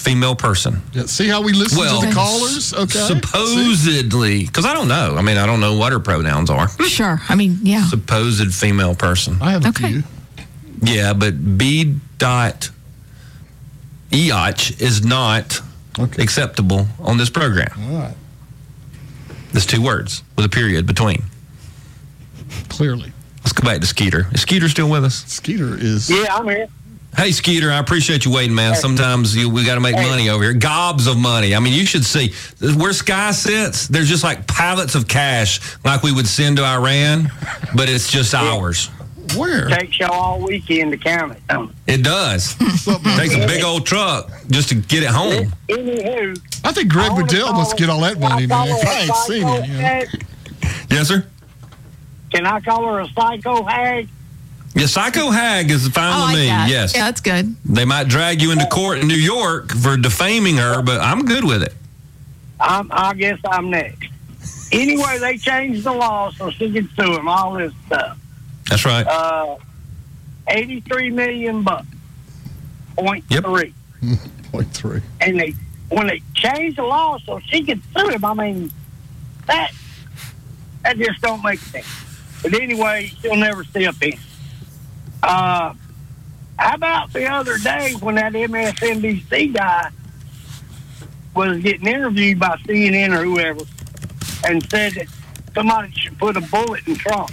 female 0.00 0.34
person. 0.34 0.82
Yeah, 0.92 1.04
see 1.06 1.28
how 1.28 1.42
we 1.42 1.52
listen 1.52 1.78
well, 1.78 2.00
to 2.00 2.06
the 2.06 2.12
callers? 2.12 2.72
Okay. 2.72 2.98
Supposedly, 2.98 4.46
because 4.46 4.64
I 4.64 4.72
don't 4.72 4.88
know. 4.88 5.16
I 5.16 5.22
mean, 5.22 5.36
I 5.36 5.46
don't 5.46 5.60
know 5.60 5.76
what 5.76 5.92
her 5.92 6.00
pronouns 6.00 6.50
are. 6.50 6.68
Sure. 6.90 7.20
I 7.28 7.36
mean, 7.36 7.58
yeah. 7.62 7.86
Supposed 7.86 8.52
female 8.52 8.96
person. 8.96 9.38
I 9.40 9.52
have 9.52 9.64
a 9.64 9.68
okay. 9.68 9.88
few. 9.88 10.02
Yeah, 10.82 11.12
but 11.12 11.56
B. 11.56 11.96
Dot 12.18 12.70
EOch 14.10 14.80
is 14.80 15.04
not 15.04 15.60
okay. 15.98 16.22
acceptable 16.22 16.86
on 16.98 17.16
this 17.16 17.30
program. 17.30 17.72
All 17.78 17.98
right. 17.98 18.14
There's 19.52 19.66
two 19.66 19.82
words 19.82 20.22
with 20.36 20.44
a 20.44 20.48
period 20.48 20.86
between. 20.86 21.22
Clearly. 22.68 23.12
Let's 23.38 23.52
go 23.52 23.64
back 23.64 23.80
to 23.80 23.86
Skeeter. 23.86 24.26
Is 24.32 24.42
Skeeter 24.42 24.68
still 24.68 24.90
with 24.90 25.04
us? 25.04 25.24
Skeeter 25.26 25.76
is. 25.78 26.10
Yeah, 26.10 26.26
I'm 26.30 26.46
here. 26.46 26.68
Hey, 27.16 27.32
Skeeter, 27.32 27.70
I 27.70 27.78
appreciate 27.78 28.24
you 28.24 28.32
waiting, 28.32 28.54
man. 28.54 28.74
Sometimes 28.74 29.36
you, 29.36 29.50
we 29.50 29.64
got 29.64 29.74
to 29.74 29.80
make 29.80 29.96
hey. 29.96 30.08
money 30.08 30.30
over 30.30 30.44
here. 30.44 30.52
Gobs 30.54 31.06
of 31.06 31.18
money. 31.18 31.54
I 31.54 31.60
mean, 31.60 31.72
you 31.72 31.84
should 31.84 32.04
see 32.04 32.32
where 32.76 32.92
Sky 32.92 33.32
sits. 33.32 33.88
There's 33.88 34.08
just 34.08 34.24
like 34.24 34.46
pallets 34.46 34.94
of 34.94 35.06
cash, 35.06 35.60
like 35.84 36.02
we 36.02 36.12
would 36.12 36.26
send 36.26 36.56
to 36.58 36.64
Iran, 36.64 37.30
but 37.74 37.88
it's 37.88 38.10
just 38.10 38.34
ours. 38.34 38.90
Where? 39.36 39.68
It 39.68 39.78
takes 39.78 39.98
y'all 39.98 40.12
all 40.12 40.40
weekend 40.40 40.92
to 40.92 40.96
count 40.96 41.32
it. 41.32 41.46
Don't 41.48 41.70
it? 41.86 42.00
it 42.00 42.02
does. 42.02 42.56
it 42.60 43.18
takes 43.18 43.34
a 43.34 43.46
big 43.46 43.62
old 43.62 43.86
truck 43.86 44.30
just 44.48 44.70
to 44.70 44.74
get 44.76 45.02
it 45.02 45.10
home. 45.10 45.52
Anywho, 45.68 46.40
I 46.64 46.72
think 46.72 46.90
Greg 46.90 47.12
Waddell 47.12 47.52
must 47.52 47.76
get 47.76 47.90
all 47.90 48.00
that 48.00 48.18
money, 48.18 48.46
man. 48.46 48.68
I 48.68 49.00
ain't 49.02 49.14
seen 49.16 49.46
it. 49.46 49.68
You 49.68 49.74
know? 49.74 50.02
Yes, 50.90 51.08
sir. 51.08 51.26
Can 52.32 52.46
I 52.46 52.60
call 52.60 52.86
her 52.86 53.00
a 53.00 53.08
psycho 53.08 53.64
hag? 53.64 54.08
Yeah, 54.74 54.86
psycho 54.86 55.30
hag 55.30 55.70
is 55.70 55.88
fine 55.88 56.12
I 56.12 56.26
with 56.26 56.40
me. 56.40 56.46
That. 56.46 56.70
Yes, 56.70 56.94
yeah, 56.94 57.06
that's 57.06 57.20
good. 57.20 57.56
They 57.64 57.84
might 57.84 58.08
drag 58.08 58.40
you 58.40 58.52
into 58.52 58.66
court 58.66 58.98
in 58.98 59.08
New 59.08 59.14
York 59.14 59.72
for 59.72 59.96
defaming 59.96 60.56
her, 60.58 60.80
but 60.82 61.00
I'm 61.00 61.24
good 61.24 61.44
with 61.44 61.62
it. 61.62 61.74
I'm, 62.60 62.88
I 62.92 63.14
guess 63.14 63.38
I'm 63.44 63.70
next. 63.70 64.08
Anyway, 64.72 65.18
they 65.18 65.36
changed 65.36 65.82
the 65.84 65.92
law 65.92 66.30
so 66.30 66.50
she 66.50 66.70
can 66.70 66.88
sue 66.90 67.16
him. 67.16 67.26
All 67.26 67.54
this 67.54 67.72
stuff. 67.86 68.18
That's 68.68 68.84
right. 68.84 69.06
Uh, 69.06 69.56
83 70.46 71.10
million 71.10 71.62
bucks. 71.62 71.86
Point 72.96 73.24
yep. 73.28 73.44
three. 73.44 73.74
Point 74.52 74.72
three. 74.72 75.02
And 75.20 75.40
they 75.40 75.54
when 75.88 76.06
they 76.06 76.22
changed 76.34 76.78
the 76.78 76.84
law 76.84 77.18
so 77.18 77.40
she 77.40 77.64
could 77.64 77.82
sue 77.96 78.10
him, 78.10 78.24
I 78.24 78.34
mean 78.34 78.70
that 79.46 79.72
that 80.84 80.96
just 80.96 81.20
don't 81.20 81.42
make 81.42 81.58
sense. 81.58 81.86
But 82.42 82.54
anyway, 82.54 83.10
she'll 83.20 83.36
never 83.36 83.64
see 83.64 83.84
a 83.84 83.92
penny. 83.92 84.18
Uh, 85.22 85.74
how 86.58 86.74
about 86.74 87.12
the 87.12 87.26
other 87.26 87.58
day 87.58 87.94
when 88.00 88.16
that 88.16 88.32
MSNBC 88.32 89.54
guy 89.54 89.90
was 91.34 91.58
getting 91.62 91.86
interviewed 91.86 92.38
by 92.38 92.56
CNN 92.66 93.18
or 93.18 93.24
whoever 93.24 93.62
and 94.44 94.68
said 94.70 94.92
that 94.94 95.06
somebody 95.54 95.90
should 95.92 96.18
put 96.18 96.36
a 96.36 96.40
bullet 96.42 96.86
in 96.86 96.96
Trump? 96.96 97.30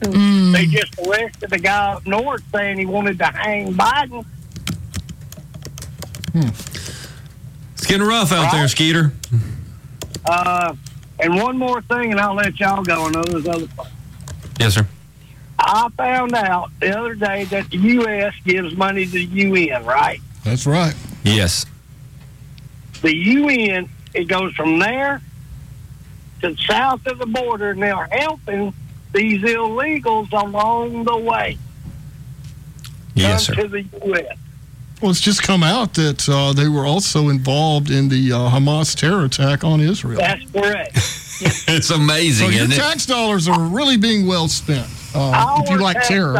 Mm. 0.00 0.52
They 0.52 0.66
just 0.66 0.98
arrested 0.98 1.50
the 1.50 1.58
guy 1.58 1.92
up 1.92 2.06
north 2.06 2.42
saying 2.52 2.78
he 2.78 2.86
wanted 2.86 3.18
to 3.18 3.26
hang 3.26 3.72
Biden. 3.72 4.24
Hmm. 6.32 6.48
It's 7.72 7.86
getting 7.86 8.06
rough 8.06 8.30
out 8.30 8.44
right? 8.44 8.52
there, 8.52 8.68
Skeeter. 8.68 9.12
Uh, 10.26 10.74
and 11.18 11.36
one 11.36 11.56
more 11.56 11.80
thing, 11.82 12.10
and 12.10 12.20
I'll 12.20 12.34
let 12.34 12.60
y'all 12.60 12.82
go. 12.82 13.06
I 13.06 13.10
know 13.10 13.22
there's 13.22 13.48
other 13.48 13.66
folks. 13.68 13.90
Yes, 14.58 14.74
sir. 14.74 14.86
I 15.66 15.88
found 15.96 16.32
out 16.34 16.70
the 16.78 16.96
other 16.96 17.16
day 17.16 17.42
that 17.46 17.70
the 17.70 17.76
U.S. 17.76 18.32
gives 18.44 18.76
money 18.76 19.04
to 19.04 19.10
the 19.10 19.24
UN, 19.24 19.84
right? 19.84 20.20
That's 20.44 20.64
right. 20.64 20.94
Yes. 21.24 21.66
The 23.02 23.14
UN, 23.14 23.88
it 24.14 24.28
goes 24.28 24.54
from 24.54 24.78
there 24.78 25.20
to 26.42 26.56
south 26.56 27.04
of 27.08 27.18
the 27.18 27.26
border, 27.26 27.70
and 27.70 27.82
they're 27.82 28.06
helping 28.12 28.72
these 29.12 29.42
illegals 29.42 30.30
along 30.30 31.02
the 31.02 31.16
way. 31.16 31.58
Yes, 33.16 33.46
sir. 33.46 33.54
To 33.54 33.66
the 33.66 33.82
U.S. 34.04 34.38
Well, 35.02 35.10
it's 35.10 35.20
just 35.20 35.42
come 35.42 35.64
out 35.64 35.94
that 35.94 36.28
uh, 36.28 36.52
they 36.52 36.68
were 36.68 36.86
also 36.86 37.28
involved 37.28 37.90
in 37.90 38.08
the 38.08 38.32
uh, 38.32 38.50
Hamas 38.50 38.94
terror 38.94 39.24
attack 39.24 39.64
on 39.64 39.80
Israel. 39.80 40.18
That's 40.18 40.48
correct. 40.52 40.92
it's 40.96 41.90
amazing. 41.90 42.52
So 42.52 42.56
your 42.56 42.68
tax 42.68 43.04
it? 43.04 43.08
dollars 43.08 43.48
are 43.48 43.60
really 43.60 43.96
being 43.96 44.28
well 44.28 44.46
spent 44.46 44.88
uh, 45.14 45.62
if 45.62 45.70
you 45.70 45.78
like 45.78 46.02
terror. 46.02 46.36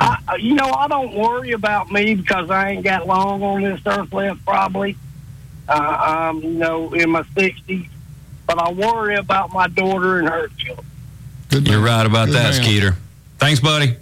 I, 0.00 0.36
you 0.38 0.54
know, 0.54 0.70
I 0.70 0.88
don't 0.88 1.14
worry 1.14 1.52
about 1.52 1.90
me 1.90 2.14
because 2.14 2.50
I 2.50 2.70
ain't 2.70 2.84
got 2.84 3.06
long 3.06 3.42
on 3.42 3.62
this 3.62 3.80
earth 3.84 4.12
left, 4.12 4.44
probably. 4.46 4.96
Uh, 5.68 5.72
I'm, 5.72 6.42
you 6.42 6.54
know, 6.54 6.92
in 6.94 7.10
my 7.10 7.22
60s. 7.22 7.88
But 8.46 8.58
I 8.58 8.72
worry 8.72 9.16
about 9.16 9.52
my 9.52 9.68
daughter 9.68 10.18
and 10.18 10.28
her 10.28 10.48
children. 10.56 10.86
Good 11.50 11.68
You're 11.68 11.80
right 11.80 12.04
about 12.04 12.26
good 12.26 12.36
that, 12.36 12.54
man. 12.54 12.62
Skeeter. 12.62 12.96
Thanks, 13.38 13.60
buddy. 13.60 13.96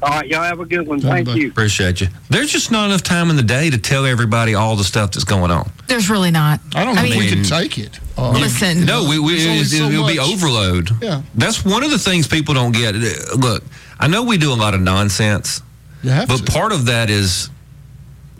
All 0.00 0.10
right, 0.10 0.28
y'all 0.28 0.44
have 0.44 0.60
a 0.60 0.64
good 0.64 0.86
one. 0.86 1.00
Thank 1.00 1.28
you. 1.34 1.48
Appreciate 1.50 2.00
you. 2.00 2.06
There's 2.30 2.52
just 2.52 2.70
not 2.70 2.86
enough 2.86 3.02
time 3.02 3.30
in 3.30 3.36
the 3.36 3.42
day 3.42 3.68
to 3.68 3.78
tell 3.78 4.06
everybody 4.06 4.54
all 4.54 4.76
the 4.76 4.84
stuff 4.84 5.10
that's 5.12 5.24
going 5.24 5.50
on. 5.50 5.72
There's 5.88 6.08
really 6.08 6.30
not. 6.30 6.60
I 6.76 6.84
don't 6.84 6.94
know 6.94 7.00
I 7.02 7.04
if 7.06 7.10
mean, 7.10 7.18
we 7.18 7.28
can 7.28 7.42
take 7.42 7.78
it. 7.78 7.98
Uh, 8.16 8.30
listen. 8.30 8.84
No, 8.84 9.08
we, 9.08 9.18
we, 9.18 9.34
it, 9.34 9.64
so 9.66 9.88
it'll 9.88 10.02
much. 10.02 10.12
be 10.12 10.18
overload. 10.20 10.90
Yeah. 11.02 11.22
That's 11.34 11.64
one 11.64 11.82
of 11.82 11.90
the 11.90 11.98
things 11.98 12.28
people 12.28 12.54
don't 12.54 12.72
get. 12.72 12.94
Look, 13.36 13.64
I 13.98 14.06
know 14.06 14.22
we 14.22 14.38
do 14.38 14.52
a 14.52 14.54
lot 14.54 14.74
of 14.74 14.80
nonsense, 14.80 15.62
but 16.04 16.28
to. 16.28 16.52
part 16.52 16.72
of 16.72 16.86
that 16.86 17.10
is 17.10 17.50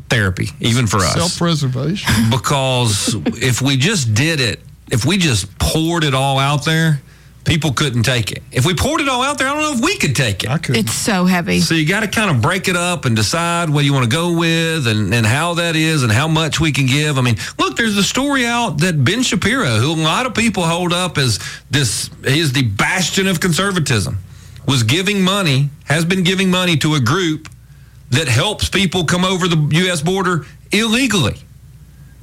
therapy, 0.09 0.51
even 0.61 0.87
for 0.87 0.99
us. 0.99 1.15
Self 1.15 1.39
preservation. 1.39 2.31
Because 2.31 3.15
if 3.43 3.61
we 3.61 3.77
just 3.77 4.15
did 4.15 4.41
it, 4.41 4.61
if 4.93 5.05
we 5.05 5.19
just 5.19 5.59
poured 5.59 6.05
it 6.05 6.15
all 6.15 6.39
out 6.39 6.65
there, 6.65 7.01
people 7.49 7.73
couldn't 7.73 8.03
take 8.03 8.31
it. 8.31 8.43
If 8.53 8.67
we 8.67 8.75
poured 8.75 9.01
it 9.01 9.09
all 9.09 9.23
out 9.23 9.39
there, 9.39 9.49
I 9.49 9.55
don't 9.55 9.63
know 9.63 9.73
if 9.73 9.81
we 9.81 9.97
could 9.97 10.15
take 10.15 10.45
it. 10.45 10.51
I 10.51 10.59
could. 10.59 10.77
It's 10.77 10.93
so 10.93 11.25
heavy. 11.25 11.61
So 11.61 11.75
you 11.75 11.89
got 11.89 12.01
to 12.01 12.07
kind 12.07 12.31
of 12.31 12.43
break 12.43 12.69
it 12.69 12.77
up 12.77 13.07
and 13.07 13.17
decide 13.17 13.71
what 13.71 13.85
you 13.87 13.93
want 13.95 14.05
to 14.05 14.11
go 14.15 14.39
with 14.39 14.87
and, 14.87 15.15
and 15.15 15.27
how 15.27 15.55
that 15.55 15.75
is 15.75 16.03
and 16.03 16.13
how 16.13 16.29
much 16.29 16.61
we 16.61 16.73
can 16.73 16.85
give. 16.85 17.17
I 17.17 17.23
mean, 17.23 17.37
look, 17.59 17.77
there's 17.77 17.97
a 17.97 18.05
story 18.05 18.45
out 18.45 18.79
that 18.81 19.03
Ben 19.03 19.23
Shapiro, 19.23 19.79
who 19.79 19.95
a 19.95 19.97
lot 19.97 20.27
of 20.27 20.35
people 20.35 20.63
hold 20.63 20.93
up 20.93 21.17
as 21.17 21.41
this, 21.71 22.11
is 22.23 22.53
the 22.53 22.65
bastion 22.65 23.27
of 23.27 23.41
conservatism, 23.41 24.19
was 24.67 24.83
giving 24.83 25.23
money, 25.23 25.71
has 25.85 26.05
been 26.05 26.25
giving 26.25 26.51
money 26.51 26.77
to 26.77 26.95
a 26.97 27.01
group 27.01 27.49
that 28.11 28.29
helps 28.29 28.69
people 28.69 29.05
come 29.05 29.25
over 29.25 29.49
the 29.49 29.69
U.S. 29.85 30.03
border 30.03 30.45
illegally. 30.71 31.39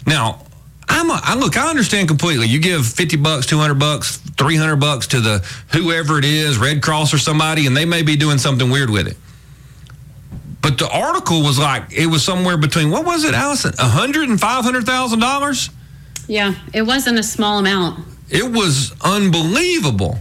Now, 0.05 0.44
I'm 0.87 1.09
a, 1.09 1.19
I 1.23 1.35
look, 1.35 1.57
I 1.57 1.69
understand 1.69 2.07
completely. 2.07 2.47
You 2.47 2.59
give 2.59 2.85
50 2.85 3.17
bucks, 3.17 3.45
200 3.45 3.75
bucks 3.75 4.21
300 4.37 4.75
bucks 4.75 5.07
to 5.07 5.21
the 5.21 5.39
whoever 5.71 6.17
it 6.19 6.25
is, 6.25 6.57
Red 6.57 6.81
Cross 6.81 7.13
or 7.13 7.17
somebody, 7.17 7.67
and 7.67 7.75
they 7.75 7.85
may 7.85 8.01
be 8.01 8.15
doing 8.15 8.37
something 8.37 8.69
weird 8.69 8.89
with 8.89 9.07
it. 9.07 9.17
But 10.61 10.77
the 10.77 10.89
article 10.89 11.41
was 11.43 11.59
like 11.59 11.93
it 11.93 12.07
was 12.07 12.23
somewhere 12.23 12.57
between 12.57 12.89
what 12.89 13.05
was 13.05 13.23
it, 13.23 13.33
Allison? 13.33 13.73
A 13.79 13.87
hundred 13.87 14.29
and 14.29 14.39
five 14.39 14.63
hundred 14.63 14.85
thousand 14.85 15.19
dollars. 15.19 15.69
Yeah, 16.27 16.55
it 16.73 16.81
wasn't 16.81 17.19
a 17.19 17.23
small 17.23 17.59
amount. 17.59 18.05
It 18.29 18.51
was 18.51 18.93
unbelievable 19.01 20.17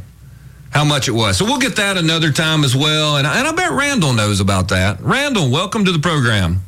how 0.71 0.85
much 0.85 1.09
it 1.09 1.13
was. 1.13 1.39
So 1.39 1.45
we'll 1.47 1.59
get 1.59 1.77
that 1.77 1.97
another 1.97 2.31
time 2.31 2.63
as 2.63 2.77
well. 2.77 3.17
And, 3.17 3.27
and 3.27 3.49
I 3.49 3.53
bet 3.53 3.71
Randall 3.71 4.13
knows 4.13 4.41
about 4.41 4.69
that. 4.69 5.01
Randall, 5.01 5.51
welcome 5.51 5.85
to 5.87 5.93
the 5.93 5.99
program. 5.99 6.63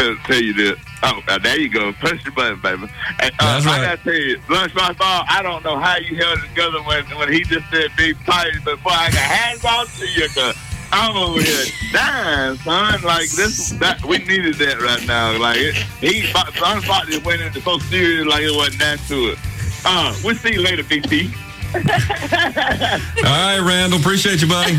I'll 0.00 0.16
tell 0.24 0.40
you 0.40 0.52
this. 0.52 0.78
Oh, 1.02 1.20
there 1.42 1.58
you 1.58 1.68
go. 1.68 1.92
Push 1.94 2.24
the 2.24 2.30
button, 2.30 2.60
baby. 2.60 2.90
And, 3.20 3.34
uh, 3.38 3.60
That's 3.60 3.66
right. 3.66 3.80
I 3.80 3.84
gotta 3.84 4.02
tell 4.02 4.14
you, 4.14 4.38
Lunchbox 4.38 4.98
Ball, 4.98 5.24
I 5.28 5.42
don't 5.42 5.64
know 5.64 5.78
how 5.78 5.96
you 5.98 6.16
held 6.16 6.38
it 6.38 6.48
together 6.48 6.82
when, 6.82 7.04
when 7.18 7.32
he 7.32 7.42
just 7.44 7.68
said 7.70 7.90
big 7.96 8.16
tight, 8.24 8.52
before 8.64 8.92
I 8.92 9.10
got 9.10 9.18
hands 9.18 9.64
off 9.64 9.98
to 9.98 10.06
you, 10.08 10.28
cause 10.28 10.56
I'm 10.92 11.16
over 11.16 11.40
here 11.40 11.64
dying, 11.92 12.56
son. 12.58 13.02
Like 13.02 13.30
this, 13.30 13.70
that 13.80 14.04
we 14.04 14.18
needed 14.18 14.54
that 14.56 14.80
right 14.80 15.06
now. 15.06 15.38
Like 15.38 15.58
it, 15.58 15.74
he, 16.00 16.22
Lunchbox 16.32 17.06
just 17.06 17.24
went 17.24 17.42
into 17.42 17.60
so 17.60 17.78
serious, 17.78 18.26
like 18.26 18.42
it 18.42 18.54
wasn't 18.54 18.78
that 18.80 18.98
to 19.08 19.32
it. 19.32 19.38
Uh, 19.84 20.16
we'll 20.24 20.34
see 20.36 20.54
you 20.54 20.62
later, 20.62 20.82
BT. 20.84 21.30
All 21.74 21.80
right, 21.82 23.60
Randall. 23.60 23.98
Appreciate 23.98 24.40
you, 24.40 24.48
buddy. 24.48 24.78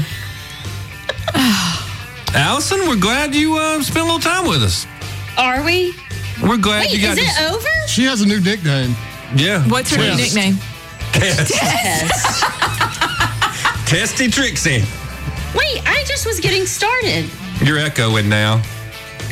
Allison, 2.33 2.79
we're 2.87 2.95
glad 2.95 3.35
you 3.35 3.57
uh, 3.57 3.81
spent 3.81 3.99
a 3.99 4.03
little 4.03 4.19
time 4.19 4.47
with 4.47 4.63
us. 4.63 4.87
Are 5.37 5.63
we? 5.63 5.93
We're 6.41 6.57
glad 6.57 6.81
Wait, 6.85 6.93
you 6.93 7.01
got 7.01 7.17
is 7.17 7.23
to- 7.25 7.43
it 7.43 7.51
over? 7.51 7.67
She 7.87 8.03
has 8.03 8.21
a 8.21 8.25
new 8.25 8.39
nickname. 8.39 8.95
Yeah. 9.35 9.63
What's 9.67 9.91
her 9.91 9.97
new 10.01 10.15
Test. 10.17 10.35
nickname? 10.35 10.57
Yes. 11.15 12.43
Testy 13.85 14.27
Trixie. 14.29 14.83
Wait, 15.55 15.81
I 15.85 16.03
just 16.07 16.25
was 16.25 16.39
getting 16.39 16.65
started. 16.65 17.29
You're 17.61 17.77
echoing 17.77 18.27
now. 18.27 18.61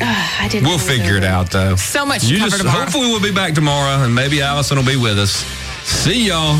I 0.40 0.48
didn't. 0.50 0.66
We'll 0.66 0.78
know 0.78 0.84
figure 0.84 1.16
it 1.16 1.24
out 1.24 1.50
though. 1.50 1.76
So 1.76 2.06
much 2.06 2.22
to 2.22 2.26
You 2.28 2.38
cover 2.38 2.50
just 2.50 2.62
tomorrow. 2.62 2.80
hopefully 2.84 3.06
we'll 3.08 3.20
be 3.22 3.32
back 3.32 3.54
tomorrow 3.54 4.02
and 4.02 4.14
maybe 4.14 4.40
Allison 4.40 4.78
will 4.78 4.84
be 4.86 4.96
with 4.96 5.18
us. 5.18 5.44
See 5.84 6.26
y'all. 6.28 6.56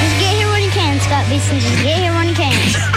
Just 0.00 0.16
get 0.18 0.34
here 0.36 0.48
when 0.48 0.62
you 0.62 0.70
can, 0.70 0.98
Scott 1.00 1.26
Beeson. 1.28 1.60
Just 1.60 1.82
get 1.82 1.98
here 2.00 2.12
when 2.14 2.28
you 2.28 2.34
can. 2.34 2.95